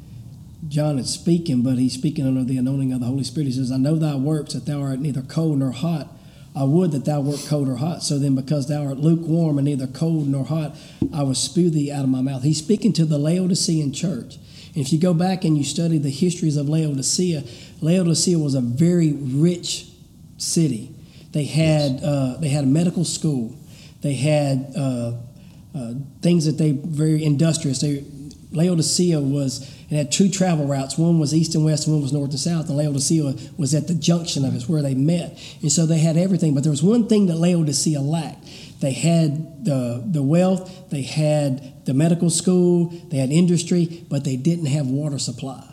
John 0.68 1.00
is 1.00 1.10
speaking, 1.10 1.62
but 1.62 1.80
he's 1.80 1.94
speaking 1.94 2.28
under 2.28 2.44
the 2.44 2.58
anointing 2.58 2.92
of 2.92 3.00
the 3.00 3.06
Holy 3.06 3.24
Spirit. 3.24 3.48
He 3.48 3.54
says, 3.54 3.72
"I 3.72 3.78
know 3.78 3.96
thy 3.96 4.16
works 4.16 4.54
that 4.54 4.66
thou 4.66 4.82
art 4.82 5.00
neither 5.00 5.22
cold 5.22 5.60
nor 5.60 5.72
hot. 5.72 6.16
I 6.56 6.64
would 6.64 6.92
that 6.92 7.06
thou 7.06 7.22
wert 7.22 7.46
cold 7.48 7.70
or 7.70 7.76
hot. 7.76 8.04
So 8.04 8.20
then, 8.20 8.36
because 8.36 8.68
thou 8.68 8.84
art 8.84 9.00
lukewarm 9.00 9.58
and 9.58 9.66
neither 9.66 9.88
cold 9.88 10.28
nor 10.28 10.44
hot, 10.44 10.76
I 11.14 11.24
will 11.24 11.36
spew 11.36 11.70
thee 11.70 11.92
out 11.92 12.04
of 12.04 12.10
my 12.10 12.22
mouth." 12.22 12.44
He's 12.44 12.58
speaking 12.58 12.92
to 12.94 13.06
the 13.06 13.20
Laodicean 13.20 13.94
church. 13.94 14.38
And 14.76 14.84
if 14.84 14.92
you 14.92 15.00
go 15.00 15.14
back 15.14 15.46
and 15.46 15.58
you 15.58 15.64
study 15.64 15.98
the 15.98 16.10
histories 16.10 16.58
of 16.58 16.68
Laodicea, 16.68 17.44
Laodicea 17.82 18.38
was 18.38 18.56
a 18.56 18.62
very 18.62 19.14
rich 19.14 19.88
city. 20.38 20.90
They 21.32 21.46
had 21.46 22.04
uh, 22.04 22.38
they 22.38 22.50
had 22.50 22.64
a 22.64 22.68
medical 22.68 23.06
school. 23.06 23.56
They 24.02 24.16
had 24.16 24.74
uh, 24.76 25.14
uh, 25.76 25.94
things 26.22 26.46
that 26.46 26.58
they 26.58 26.72
very 26.72 27.24
industrious. 27.24 27.82
They 27.82 28.04
Laodicea 28.52 29.20
was 29.20 29.62
it 29.90 29.96
had 29.96 30.12
two 30.12 30.30
travel 30.30 30.66
routes. 30.66 30.98
One 30.98 31.20
was 31.20 31.34
east 31.34 31.56
and 31.56 31.64
west, 31.66 31.86
and 31.88 31.96
one 31.96 32.02
was 32.02 32.14
north 32.14 32.32
and 32.32 32.40
south. 32.40 32.70
And 32.70 32.78
Laodicea 32.78 33.36
was 33.58 33.74
at 33.76 33.88
the 33.88 33.94
junction 33.94 34.46
of 34.46 34.56
it, 34.56 34.64
where 34.64 34.82
they 34.82 34.96
met. 34.96 35.40
And 35.62 35.72
so 35.72 35.86
they 35.86 36.00
had 36.00 36.18
everything. 36.18 36.54
But 36.54 36.64
there 36.64 36.72
was 36.72 36.84
one 36.84 37.08
thing 37.08 37.28
that 37.28 37.36
Laodicea 37.36 38.02
lacked. 38.02 38.48
They 38.80 38.94
had 38.94 39.66
the 39.66 40.04
the 40.06 40.24
wealth, 40.24 40.90
they 40.90 41.02
had 41.04 41.86
the 41.86 41.94
medical 41.94 42.30
school, 42.30 42.88
they 43.10 43.18
had 43.18 43.30
industry, 43.32 44.06
but 44.10 44.24
they 44.24 44.36
didn't 44.36 44.68
have 44.68 44.88
water 44.88 45.20
supply. 45.20 45.64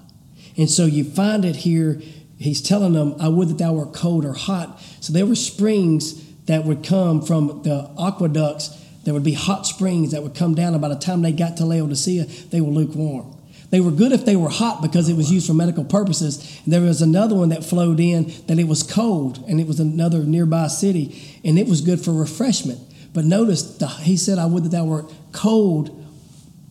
And 0.58 0.70
so 0.70 0.86
you 0.86 1.04
find 1.04 1.44
it 1.44 1.56
here. 1.56 2.00
He's 2.38 2.60
telling 2.60 2.92
them, 2.92 3.14
"I 3.18 3.28
would 3.28 3.48
that 3.48 3.58
thou 3.58 3.72
were 3.72 3.86
cold 3.86 4.24
or 4.24 4.34
hot." 4.34 4.80
So 5.00 5.12
there 5.12 5.26
were 5.26 5.34
springs 5.34 6.14
that 6.46 6.64
would 6.64 6.82
come 6.82 7.22
from 7.22 7.62
the 7.64 7.90
aqueducts. 7.98 8.70
There 9.04 9.14
would 9.14 9.24
be 9.24 9.32
hot 9.32 9.66
springs 9.66 10.10
that 10.10 10.22
would 10.22 10.34
come 10.34 10.54
down. 10.54 10.74
And 10.74 10.82
by 10.82 10.88
the 10.88 10.96
time 10.96 11.22
they 11.22 11.32
got 11.32 11.56
to 11.56 11.64
Laodicea, 11.64 12.26
they 12.50 12.60
were 12.60 12.72
lukewarm. 12.72 13.26
They 13.70 13.80
were 13.80 13.90
good 13.90 14.12
if 14.12 14.24
they 14.24 14.36
were 14.36 14.48
hot 14.48 14.80
because 14.80 15.08
it 15.08 15.16
was 15.16 15.32
used 15.32 15.46
for 15.46 15.54
medical 15.54 15.84
purposes. 15.84 16.38
And 16.64 16.72
there 16.72 16.82
was 16.82 17.02
another 17.02 17.34
one 17.34 17.48
that 17.48 17.64
flowed 17.64 17.98
in 17.98 18.32
that 18.46 18.58
it 18.58 18.68
was 18.68 18.82
cold, 18.82 19.42
and 19.48 19.60
it 19.60 19.66
was 19.66 19.80
another 19.80 20.22
nearby 20.22 20.68
city, 20.68 21.16
and 21.44 21.58
it 21.58 21.66
was 21.66 21.80
good 21.80 22.00
for 22.00 22.12
refreshment. 22.12 22.78
But 23.12 23.24
notice, 23.24 23.62
the, 23.62 23.88
he 23.88 24.16
said, 24.16 24.38
"I 24.38 24.46
would 24.46 24.64
that 24.64 24.70
thou 24.70 24.84
were 24.84 25.06
cold 25.32 25.90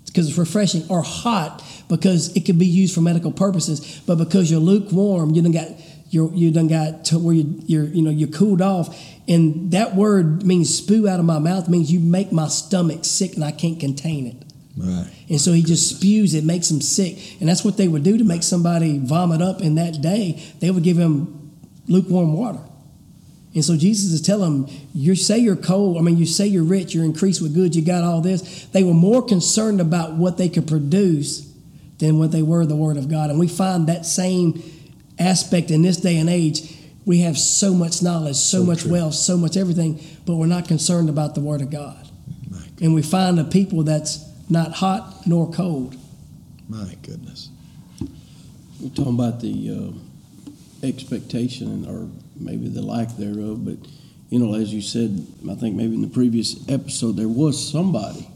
because 0.05 0.29
it's 0.29 0.37
refreshing, 0.37 0.83
or 0.87 1.01
hot 1.01 1.61
because 1.87 2.35
it 2.35 2.45
could 2.45 2.59
be 2.59 2.65
used 2.65 2.93
for 2.93 3.01
medical 3.01 3.31
purposes. 3.31 4.01
But 4.05 4.15
because 4.15 4.49
you're 4.49 4.59
lukewarm, 4.59 5.31
you 5.31 5.41
done 5.41 5.51
got 5.51 5.67
you're, 6.09 6.33
you 6.33 6.51
done 6.51 6.67
got 6.67 7.05
to 7.05 7.19
where 7.19 7.35
you, 7.35 7.61
you're 7.65 7.85
you 7.85 8.01
know 8.01 8.11
you're 8.11 8.29
cooled 8.29 8.61
off, 8.61 8.97
and 9.27 9.71
that 9.71 9.95
word 9.95 10.45
means 10.45 10.75
spew 10.75 11.07
out 11.07 11.19
of 11.19 11.25
my 11.25 11.39
mouth 11.39 11.67
means 11.67 11.91
you 11.91 11.99
make 11.99 12.31
my 12.31 12.47
stomach 12.47 13.03
sick 13.03 13.35
and 13.35 13.43
I 13.43 13.51
can't 13.51 13.79
contain 13.79 14.27
it. 14.27 14.45
Right. 14.77 15.09
And 15.29 15.39
so 15.39 15.53
he 15.53 15.63
just 15.63 15.89
spews 15.89 16.33
it, 16.33 16.43
makes 16.43 16.69
him 16.69 16.81
sick, 16.81 17.39
and 17.39 17.49
that's 17.49 17.63
what 17.63 17.77
they 17.77 17.87
would 17.87 18.03
do 18.03 18.17
to 18.17 18.23
make 18.23 18.43
somebody 18.43 18.99
vomit 18.99 19.41
up 19.41 19.61
in 19.61 19.75
that 19.75 20.01
day. 20.01 20.43
They 20.59 20.69
would 20.69 20.83
give 20.83 20.97
him 20.97 21.51
lukewarm 21.87 22.33
water. 22.33 22.59
And 23.53 23.63
so 23.63 23.77
Jesus 23.77 24.11
is 24.11 24.21
telling 24.21 24.65
them, 24.65 24.75
you 24.93 25.15
say 25.15 25.37
you're 25.37 25.55
cold, 25.55 25.97
I 25.97 26.01
mean, 26.01 26.17
you 26.17 26.25
say 26.25 26.45
you're 26.45 26.65
rich, 26.65 26.93
you're 26.93 27.05
increased 27.05 27.41
with 27.41 27.55
goods, 27.55 27.77
you 27.77 27.85
got 27.85 28.03
all 28.03 28.19
this. 28.19 28.65
They 28.65 28.83
were 28.83 28.93
more 28.93 29.21
concerned 29.21 29.79
about 29.79 30.15
what 30.15 30.37
they 30.37 30.49
could 30.49 30.67
produce 30.67 31.54
than 31.99 32.19
what 32.19 32.31
they 32.31 32.41
were 32.41 32.65
the 32.65 32.75
Word 32.75 32.97
of 32.97 33.09
God. 33.09 33.29
And 33.29 33.39
we 33.39 33.47
find 33.47 33.87
that 33.87 34.05
same 34.05 34.61
aspect 35.17 35.71
in 35.71 35.81
this 35.81 35.97
day 35.97 36.17
and 36.17 36.29
age. 36.29 36.75
We 37.05 37.19
have 37.19 37.37
so 37.37 37.73
much 37.73 38.01
knowledge, 38.01 38.35
so, 38.35 38.59
So 38.59 38.63
much 38.65 38.81
true. 38.81 38.91
wealth, 38.91 39.13
so 39.13 39.37
much 39.37 39.55
everything, 39.57 39.99
but 40.25 40.35
we're 40.35 40.47
not 40.47 40.67
concerned 40.67 41.07
about 41.09 41.35
the 41.35 41.41
Word 41.41 41.61
of 41.61 41.69
God. 41.69 42.07
My, 42.49 42.59
And 42.81 42.93
we 42.93 43.01
find 43.01 43.39
a 43.39 43.43
people 43.43 43.83
that's 43.83 44.25
not 44.49 44.73
hot 44.73 45.25
nor 45.27 45.51
cold. 45.51 45.95
my 46.67 46.95
goodness. 47.03 47.49
We're 48.81 48.89
talking 48.89 49.13
about 49.15 49.39
the 49.39 49.93
uh, 49.95 50.85
expectation 50.85 51.85
or 51.87 52.09
maybe 52.35 52.67
the 52.67 52.81
lack 52.81 53.15
thereof, 53.17 53.63
but 53.65 53.77
you 54.29 54.39
know, 54.39 54.55
as 54.55 54.73
you 54.73 54.81
said, 54.81 55.25
I 55.49 55.55
think 55.55 55.75
maybe 55.75 55.93
in 55.95 56.01
the 56.01 56.07
previous 56.07 56.67
episode, 56.67 57.15
there 57.15 57.29
was 57.29 57.71
somebody. 57.71 58.27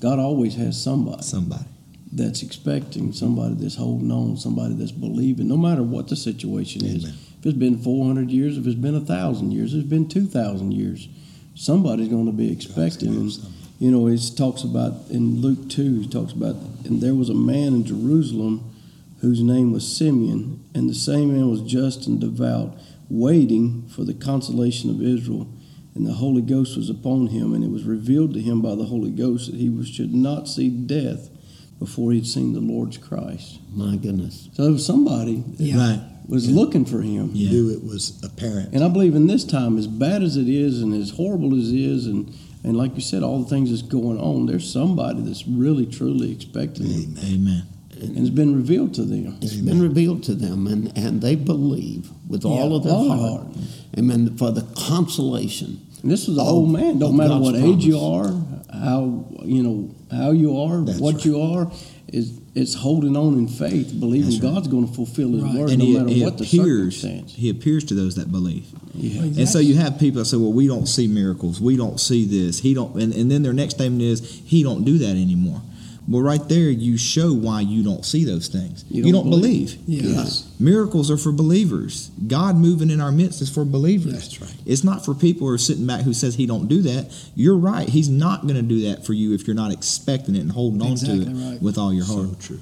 God 0.00 0.18
always 0.18 0.54
has 0.56 0.80
somebody 0.82 1.22
Somebody. 1.22 1.64
That's 2.12 2.42
expecting, 2.42 3.12
somebody 3.12 3.54
that's 3.54 3.76
holding 3.76 4.10
on, 4.10 4.36
somebody 4.36 4.74
that's 4.74 4.92
believing, 4.92 5.48
no 5.48 5.56
matter 5.56 5.82
what 5.82 6.08
the 6.08 6.16
situation 6.16 6.84
is. 6.84 7.04
If 7.04 7.46
it's 7.46 7.58
been 7.58 7.78
400 7.78 8.30
years, 8.30 8.58
if 8.58 8.66
it's 8.66 8.74
been 8.74 8.94
a 8.94 9.00
thousand 9.00 9.52
years, 9.52 9.74
if 9.74 9.80
it's 9.80 9.90
been 9.90 10.08
2,000 10.08 10.72
years, 10.72 11.08
somebody's 11.54 12.08
going 12.08 12.26
to 12.26 12.32
be 12.32 12.50
expecting. 12.50 13.08
And, 13.08 13.32
you 13.78 13.90
know, 13.90 14.06
it 14.08 14.20
talks 14.36 14.62
about 14.62 14.94
in 15.10 15.40
Luke 15.40 15.68
2, 15.68 16.00
he 16.00 16.08
talks 16.08 16.32
about, 16.32 16.56
and 16.84 17.00
there 17.00 17.14
was 17.14 17.28
a 17.28 17.34
man 17.34 17.74
in 17.74 17.84
Jerusalem 17.84 18.74
whose 19.20 19.42
name 19.42 19.72
was 19.72 19.96
Simeon, 19.96 20.64
and 20.74 20.88
the 20.88 20.94
same 20.94 21.32
man 21.32 21.50
was 21.50 21.60
just 21.60 22.06
and 22.06 22.20
devout, 22.20 22.76
waiting 23.10 23.88
for 23.88 24.04
the 24.04 24.14
consolation 24.14 24.90
of 24.90 25.02
Israel. 25.02 25.48
And 25.94 26.06
the 26.06 26.14
Holy 26.14 26.42
Ghost 26.42 26.76
was 26.76 26.88
upon 26.88 27.28
him, 27.28 27.52
and 27.52 27.64
it 27.64 27.70
was 27.70 27.84
revealed 27.84 28.34
to 28.34 28.40
him 28.40 28.62
by 28.62 28.76
the 28.76 28.84
Holy 28.84 29.10
Ghost 29.10 29.50
that 29.50 29.56
he 29.56 29.84
should 29.84 30.14
not 30.14 30.48
see 30.48 30.68
death 30.68 31.30
before 31.78 32.12
he'd 32.12 32.26
seen 32.26 32.52
the 32.52 32.60
Lord's 32.60 32.98
Christ. 32.98 33.58
My 33.74 33.96
goodness. 33.96 34.48
So 34.54 34.76
somebody 34.76 35.44
Yeah. 35.58 35.76
Right. 35.76 36.00
was 36.28 36.50
looking 36.50 36.84
for 36.84 37.00
him. 37.02 37.30
Yeah. 37.34 37.50
Knew 37.50 37.70
it 37.70 37.84
was 37.84 38.20
apparent. 38.24 38.74
And 38.74 38.82
I 38.82 38.88
believe 38.88 39.14
in 39.14 39.26
this 39.28 39.44
time, 39.44 39.78
as 39.78 39.86
bad 39.86 40.22
as 40.22 40.36
it 40.36 40.48
is 40.48 40.82
and 40.82 40.92
as 40.94 41.10
horrible 41.10 41.54
as 41.58 41.70
it 41.72 41.78
is, 41.80 42.06
and, 42.06 42.32
and 42.64 42.76
like 42.76 42.94
you 42.96 43.00
said, 43.00 43.22
all 43.22 43.40
the 43.42 43.48
things 43.48 43.70
that's 43.70 43.82
going 43.82 44.18
on, 44.18 44.46
there's 44.46 44.70
somebody 44.70 45.22
that's 45.22 45.46
really, 45.46 45.86
truly 45.86 46.32
expecting 46.32 46.86
him. 46.86 47.16
Amen. 47.24 47.62
And 48.00 48.16
it's 48.18 48.30
been 48.30 48.54
revealed 48.54 48.94
to 48.94 49.02
them. 49.04 49.38
It's 49.40 49.54
been 49.54 49.80
revealed 49.80 50.22
to 50.24 50.34
them, 50.34 50.66
and, 50.68 50.96
and 50.96 51.20
they 51.20 51.34
believe 51.34 52.10
with 52.28 52.44
all 52.44 52.76
of 52.76 52.84
their 52.84 52.92
all 52.92 53.08
heart. 53.08 53.42
heart. 53.42 53.56
Amen. 53.96 54.36
For 54.36 54.52
the 54.52 54.62
consolation. 54.76 55.80
And 56.02 56.10
this 56.10 56.28
is 56.28 56.38
an 56.38 56.46
old 56.46 56.70
man. 56.70 56.98
Don't 57.00 57.16
matter 57.16 57.30
God's 57.30 57.42
what 57.44 57.54
age 57.56 57.84
you 57.84 57.98
are, 57.98 58.28
how 58.72 59.24
you 59.42 59.62
know 59.64 59.94
how 60.10 60.30
you 60.30 60.58
are, 60.60 60.80
That's 60.84 60.98
what 60.98 61.16
right. 61.16 61.24
you 61.24 61.40
are. 61.40 61.70
Is 62.08 62.40
it's 62.54 62.72
holding 62.74 63.16
on 63.16 63.34
in 63.34 63.46
faith, 63.48 63.92
believing 64.00 64.32
right. 64.32 64.40
God's 64.54 64.66
going 64.68 64.88
to 64.88 64.94
fulfill 64.94 65.30
His 65.32 65.42
Right. 65.42 65.54
word 65.54 65.70
And 65.70 65.78
no 65.78 65.84
he, 65.84 65.92
matter 65.92 66.08
he 66.08 66.22
what 66.24 66.38
the 66.38 66.44
appears. 66.44 66.96
circumstance. 67.00 67.34
He 67.34 67.50
appears 67.50 67.84
to 67.84 67.94
those 67.94 68.14
that 68.14 68.32
believe. 68.32 68.64
Yeah. 68.94 69.10
Exactly. 69.10 69.40
And 69.42 69.48
so 69.48 69.58
you 69.58 69.74
have 69.76 69.98
people 69.98 70.20
that 70.20 70.24
say, 70.24 70.38
"Well, 70.38 70.52
we 70.52 70.66
don't 70.66 70.88
see 70.88 71.06
miracles. 71.06 71.60
We 71.60 71.76
don't 71.76 72.00
see 72.00 72.24
this. 72.24 72.60
He 72.60 72.72
don't." 72.72 72.94
And, 72.96 73.12
and 73.12 73.30
then 73.30 73.42
their 73.42 73.52
next 73.52 73.74
statement 73.74 74.00
is, 74.02 74.40
"He 74.46 74.62
don't 74.62 74.84
do 74.84 74.96
that 74.98 75.10
anymore." 75.16 75.60
Well, 76.08 76.22
right 76.22 76.48
there, 76.48 76.70
you 76.70 76.96
show 76.96 77.34
why 77.34 77.60
you 77.60 77.84
don't 77.84 78.02
see 78.04 78.24
those 78.24 78.48
things. 78.48 78.84
You 78.88 79.04
You 79.04 79.12
don't 79.12 79.24
don't, 79.24 79.30
believe. 79.30 79.76
Yeah. 79.86 80.02
Yes. 80.22 80.50
Miracles 80.58 81.10
are 81.10 81.18
for 81.18 81.32
believers. 81.32 82.10
God 82.26 82.56
moving 82.56 82.88
in 82.90 82.98
our 83.00 83.12
midst 83.12 83.42
is 83.42 83.50
for 83.50 83.64
believers. 83.66 84.14
That's 84.14 84.40
right. 84.40 84.54
It's 84.64 84.82
not 84.82 85.04
for 85.04 85.12
people 85.14 85.46
who 85.46 85.52
are 85.52 85.58
sitting 85.58 85.86
back 85.86 86.00
who 86.02 86.14
says 86.14 86.36
He 86.36 86.46
don't 86.46 86.66
do 86.66 86.80
that. 86.82 87.12
You're 87.34 87.58
right. 87.58 87.86
He's 87.88 88.08
not 88.08 88.42
going 88.42 88.54
to 88.54 88.62
do 88.62 88.88
that 88.88 89.04
for 89.04 89.12
you 89.12 89.34
if 89.34 89.46
you're 89.46 89.54
not 89.54 89.70
expecting 89.70 90.34
it 90.34 90.40
and 90.40 90.52
holding 90.52 90.80
on 90.80 90.92
Exactly 90.92 91.26
to 91.26 91.30
it 91.30 91.34
right. 91.34 91.60
with 91.62 91.76
all 91.76 91.92
your 91.92 92.06
heart. 92.06 92.28
So 92.30 92.34
true. 92.40 92.60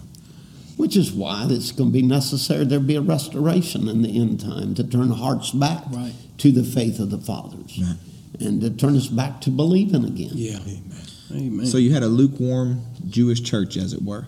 Which 0.77 0.97
is 0.97 1.13
why 1.13 1.47
it's 1.49 1.71
going 1.71 1.91
to 1.91 1.93
be 1.93 2.03
necessary 2.03 2.65
there'll 2.65 2.85
be 2.85 2.97
a 2.97 3.01
restoration 3.01 3.89
in 3.89 4.03
the 4.03 4.21
end 4.21 4.41
time 4.41 4.75
to 4.75 4.83
turn 4.85 5.11
hearts 5.11 5.53
back 5.53 5.85
Right. 5.93 6.13
to 6.39 6.51
the 6.51 6.65
faith 6.65 6.99
of 6.99 7.11
the 7.11 7.19
fathers 7.19 7.79
Right. 7.81 7.97
and 8.41 8.61
to 8.61 8.71
turn 8.71 8.97
us 8.97 9.07
back 9.07 9.41
to 9.43 9.51
believing 9.51 10.05
again. 10.05 10.33
Yeah. 10.35 10.59
Amen. 10.67 10.83
Amen. 11.31 11.67
So 11.67 11.79
you 11.79 11.93
had 11.93 12.03
a 12.03 12.09
lukewarm 12.09 12.83
Jewish 13.09 13.43
church, 13.43 13.77
as 13.77 13.93
it 13.93 14.03
were, 14.03 14.27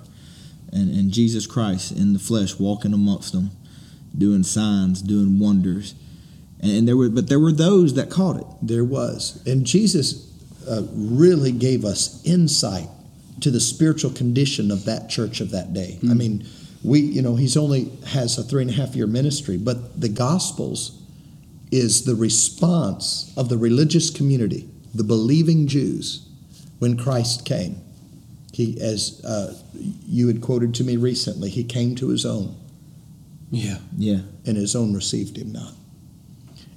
and, 0.73 0.91
and 0.95 1.11
Jesus 1.13 1.47
Christ 1.47 1.93
in 1.93 2.13
the 2.13 2.19
flesh 2.19 2.59
walking 2.59 2.93
amongst 2.93 3.33
them, 3.33 3.51
doing 4.17 4.43
signs, 4.43 5.03
doing 5.03 5.39
wonders, 5.39 5.95
and, 6.61 6.73
and 6.73 6.89
there 6.89 6.97
were, 6.97 7.09
but 7.09 7.29
there 7.29 7.41
were 7.41 7.53
those 7.53 7.95
that 7.95 8.11
caught 8.11 8.41
it. 8.41 8.47
There 8.63 8.85
was. 8.85 9.43
And 9.47 9.65
Jesus 9.65 10.33
uh, 10.69 10.83
really 10.93 11.53
gave 11.53 11.85
us 11.85 12.25
insight 12.25 12.89
to 13.41 13.51
the 13.51 13.61
spiritual 13.61 14.11
condition 14.11 14.71
of 14.71 14.85
that 14.85 15.09
church 15.09 15.41
of 15.41 15.53
that 15.53 15.73
day. 15.73 15.99
I 16.03 16.15
mean, 16.15 16.45
we, 16.83 17.01
you 17.01 17.23
know, 17.23 17.37
he's 17.37 17.57
only 17.57 17.91
has 18.09 18.37
a 18.39 18.43
three 18.43 18.63
and 18.63 18.71
a 18.71 18.75
half 18.75 18.95
year 18.97 19.07
ministry, 19.07 19.57
but 19.57 20.01
the 20.01 20.09
Gospels 20.09 21.01
is 21.71 22.05
the 22.05 22.15
response 22.15 23.33
of 23.37 23.49
the 23.49 23.57
religious 23.57 24.11
community, 24.11 24.69
the 24.95 25.05
believing 25.05 25.67
Jews, 25.67 26.28
when 26.79 26.97
Christ 26.97 27.45
came. 27.45 27.81
He, 28.53 28.81
as 28.81 29.23
uh, 29.25 29.55
you 29.75 30.27
had 30.27 30.41
quoted 30.41 30.75
to 30.77 30.85
me 30.85 30.97
recently, 30.97 31.51
he 31.51 31.65
came 31.65 31.95
to 31.97 32.09
his 32.09 32.27
own, 32.27 32.57
yeah. 33.51 33.79
Yeah, 33.97 34.21
and 34.47 34.57
his 34.57 34.75
own 34.75 34.95
received 34.95 35.37
him 35.37 35.53
not. 35.53 35.73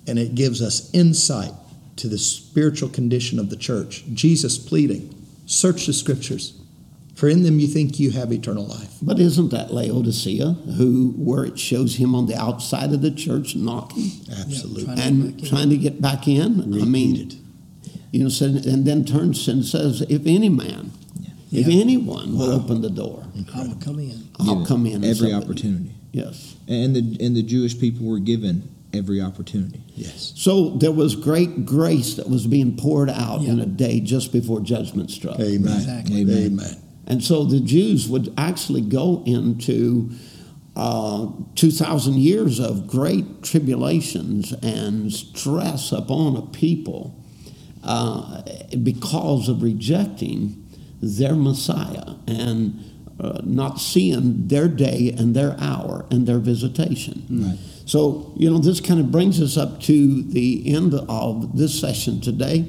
And 0.08 0.20
it 0.20 0.36
gives 0.36 0.62
us 0.62 0.94
insight 0.94 1.52
to 1.98 2.08
the 2.08 2.18
spiritual 2.18 2.90
condition 2.90 3.40
of 3.40 3.50
the 3.50 3.56
church. 3.56 4.04
Jesus 4.14 4.58
pleading, 4.58 5.16
Search 5.46 5.86
the 5.86 5.94
scriptures, 5.94 6.60
for 7.16 7.28
in 7.28 7.44
them 7.44 7.60
you 7.60 7.68
think 7.68 8.00
you 8.00 8.12
have 8.12 8.32
eternal 8.32 8.66
life. 8.66 8.94
But 9.02 9.20
isn't 9.20 9.50
that 9.50 9.74
Laodicea, 9.74 10.54
who 10.78 11.14
where 11.18 11.44
it 11.44 11.60
shows 11.60 11.98
him 11.98 12.16
on 12.16 12.28
the 12.28 12.36
outside 12.36 12.94
of 12.94 13.02
the 13.02 13.12
church 13.12 13.56
knocking 13.56 14.12
Absolutely. 14.40 14.86
trying 14.86 15.00
and 15.00 15.24
get 15.24 15.32
back 15.38 15.44
in. 15.44 15.50
trying 15.50 15.70
to 15.70 15.78
get 15.78 16.02
back 16.02 16.28
in? 16.28 16.62
I 16.62 16.86
mean, 16.86 17.12
Repeated. 17.14 17.41
You 18.12 18.24
know, 18.24 18.30
said, 18.30 18.66
and 18.66 18.86
then 18.86 19.06
turns 19.06 19.48
and 19.48 19.66
says, 19.66 20.02
"If 20.10 20.26
any 20.26 20.50
man, 20.50 20.92
if 21.52 21.68
Yeah. 21.68 21.82
anyone 21.82 22.38
will 22.38 22.52
open 22.52 22.82
the 22.82 22.90
door, 22.90 23.24
I 23.54 23.68
will 23.68 23.76
come 23.76 24.00
in. 24.00 24.24
I'll 24.40 24.56
Give 24.56 24.64
it 24.64 24.68
come 24.68 24.86
in." 24.86 25.04
every 25.04 25.32
sup 25.32 25.44
opportunity, 25.44 25.92
Yes. 26.14 26.56
and 26.68 26.96
the 26.96 27.18
and 27.26 27.36
the 27.36 27.44
Jewish 27.44 27.78
people 27.80 28.06
were 28.08 28.20
given 28.20 28.64
every 28.94 29.22
opportunity. 29.22 29.80
Yes. 29.96 30.34
So 30.36 30.72
there 30.78 30.92
was 30.92 31.16
great 31.16 31.66
grace 31.66 32.16
that 32.16 32.30
was 32.30 32.46
being 32.48 32.76
poured 32.76 33.10
out 33.10 33.46
in 33.46 33.60
a 33.62 33.66
day 33.66 34.02
just 34.02 34.34
before 34.34 34.60
judgment 34.60 35.10
struck. 35.12 35.40
Amen. 35.40 35.78
Exactly. 35.78 36.22
Amen. 36.22 36.38
Amen. 36.48 36.76
And 37.08 37.24
so 37.24 37.46
the 37.46 37.60
Jews 37.62 38.10
would 38.10 38.34
actually 38.38 38.82
go 38.82 39.24
into 39.26 40.10
uh, 40.76 41.28
2,000 41.56 42.18
years 42.18 42.60
of 42.60 42.88
great 42.88 43.42
tribulations 43.44 44.54
and 44.64 45.12
stress 45.12 45.92
upon 45.92 46.36
a 46.38 46.42
people 46.42 47.14
uh, 47.84 48.42
because 48.84 49.50
of 49.50 49.62
rejecting 49.62 50.68
their 51.02 51.36
Messiah 51.36 52.16
and 52.28 52.84
uh, 53.20 53.40
not 53.44 53.80
seeing 53.80 54.48
their 54.48 54.68
day 54.68 55.14
and 55.18 55.36
their 55.36 55.56
hour 55.60 56.06
and 56.12 56.28
their 56.28 56.40
visitation. 56.40 57.26
Right. 57.30 57.58
So, 57.86 58.34
you 58.36 58.50
know, 58.50 58.58
this 58.60 58.80
kind 58.80 59.00
of 59.00 59.12
brings 59.12 59.42
us 59.42 59.58
up 59.58 59.82
to 59.82 60.24
the 60.24 60.74
end 60.74 60.94
of 60.94 61.58
this 61.58 61.80
session 61.80 62.22
today, 62.22 62.62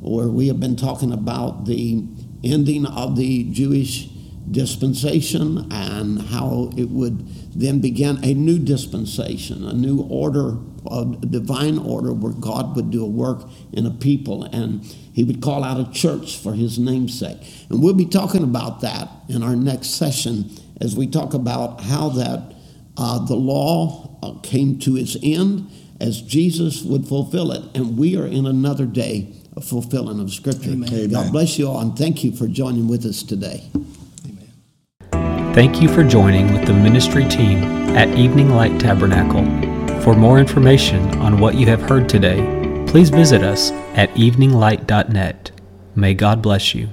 where 0.00 0.28
we 0.28 0.48
have 0.48 0.58
been 0.58 0.76
talking 0.76 1.12
about 1.12 1.66
the 1.66 2.04
ending 2.42 2.86
of 2.86 3.16
the 3.16 3.44
Jewish 3.52 4.08
dispensation 4.50 5.70
and 5.70 6.20
how 6.22 6.70
it 6.76 6.88
would 6.88 7.26
then 7.54 7.80
begin 7.80 8.22
a 8.24 8.34
new 8.34 8.58
dispensation, 8.58 9.64
a 9.64 9.72
new 9.72 10.02
order, 10.02 10.56
a 10.90 11.04
divine 11.04 11.78
order 11.78 12.12
where 12.12 12.32
God 12.32 12.74
would 12.76 12.90
do 12.90 13.04
a 13.04 13.08
work 13.08 13.48
in 13.72 13.86
a 13.86 13.90
people 13.90 14.44
and 14.44 14.82
he 15.12 15.24
would 15.24 15.42
call 15.42 15.62
out 15.62 15.78
a 15.78 15.90
church 15.92 16.36
for 16.36 16.54
his 16.54 16.78
namesake. 16.78 17.38
And 17.68 17.82
we'll 17.82 17.94
be 17.94 18.06
talking 18.06 18.42
about 18.42 18.80
that 18.80 19.08
in 19.28 19.42
our 19.42 19.56
next 19.56 19.88
session 19.88 20.50
as 20.80 20.96
we 20.96 21.06
talk 21.06 21.34
about 21.34 21.82
how 21.82 22.08
that 22.10 22.54
uh, 22.96 23.24
the 23.26 23.36
law 23.36 24.18
uh, 24.22 24.38
came 24.42 24.78
to 24.80 24.96
its 24.96 25.16
end 25.22 25.70
as 26.00 26.22
Jesus 26.22 26.82
would 26.82 27.06
fulfill 27.06 27.52
it. 27.52 27.62
And 27.74 27.98
we 27.98 28.16
are 28.16 28.26
in 28.26 28.46
another 28.46 28.86
day 28.86 29.34
of 29.56 29.64
fulfilling 29.64 30.20
of 30.20 30.32
Scripture. 30.32 30.70
Amen. 30.70 31.10
God 31.10 31.32
bless 31.32 31.58
you 31.58 31.68
all 31.68 31.80
and 31.80 31.96
thank 31.96 32.24
you 32.24 32.32
for 32.32 32.46
joining 32.46 32.88
with 32.88 33.04
us 33.04 33.22
today. 33.22 33.68
Thank 35.52 35.82
you 35.82 35.88
for 35.88 36.04
joining 36.04 36.52
with 36.52 36.64
the 36.64 36.72
ministry 36.72 37.24
team 37.24 37.58
at 37.96 38.08
Evening 38.16 38.50
Light 38.50 38.78
Tabernacle. 38.78 39.42
For 40.00 40.14
more 40.14 40.38
information 40.38 41.00
on 41.18 41.40
what 41.40 41.56
you 41.56 41.66
have 41.66 41.82
heard 41.82 42.08
today, 42.08 42.84
please 42.86 43.10
visit 43.10 43.42
us 43.42 43.72
at 43.94 44.10
eveninglight.net. 44.14 45.50
May 45.96 46.14
God 46.14 46.40
bless 46.40 46.72
you. 46.72 46.88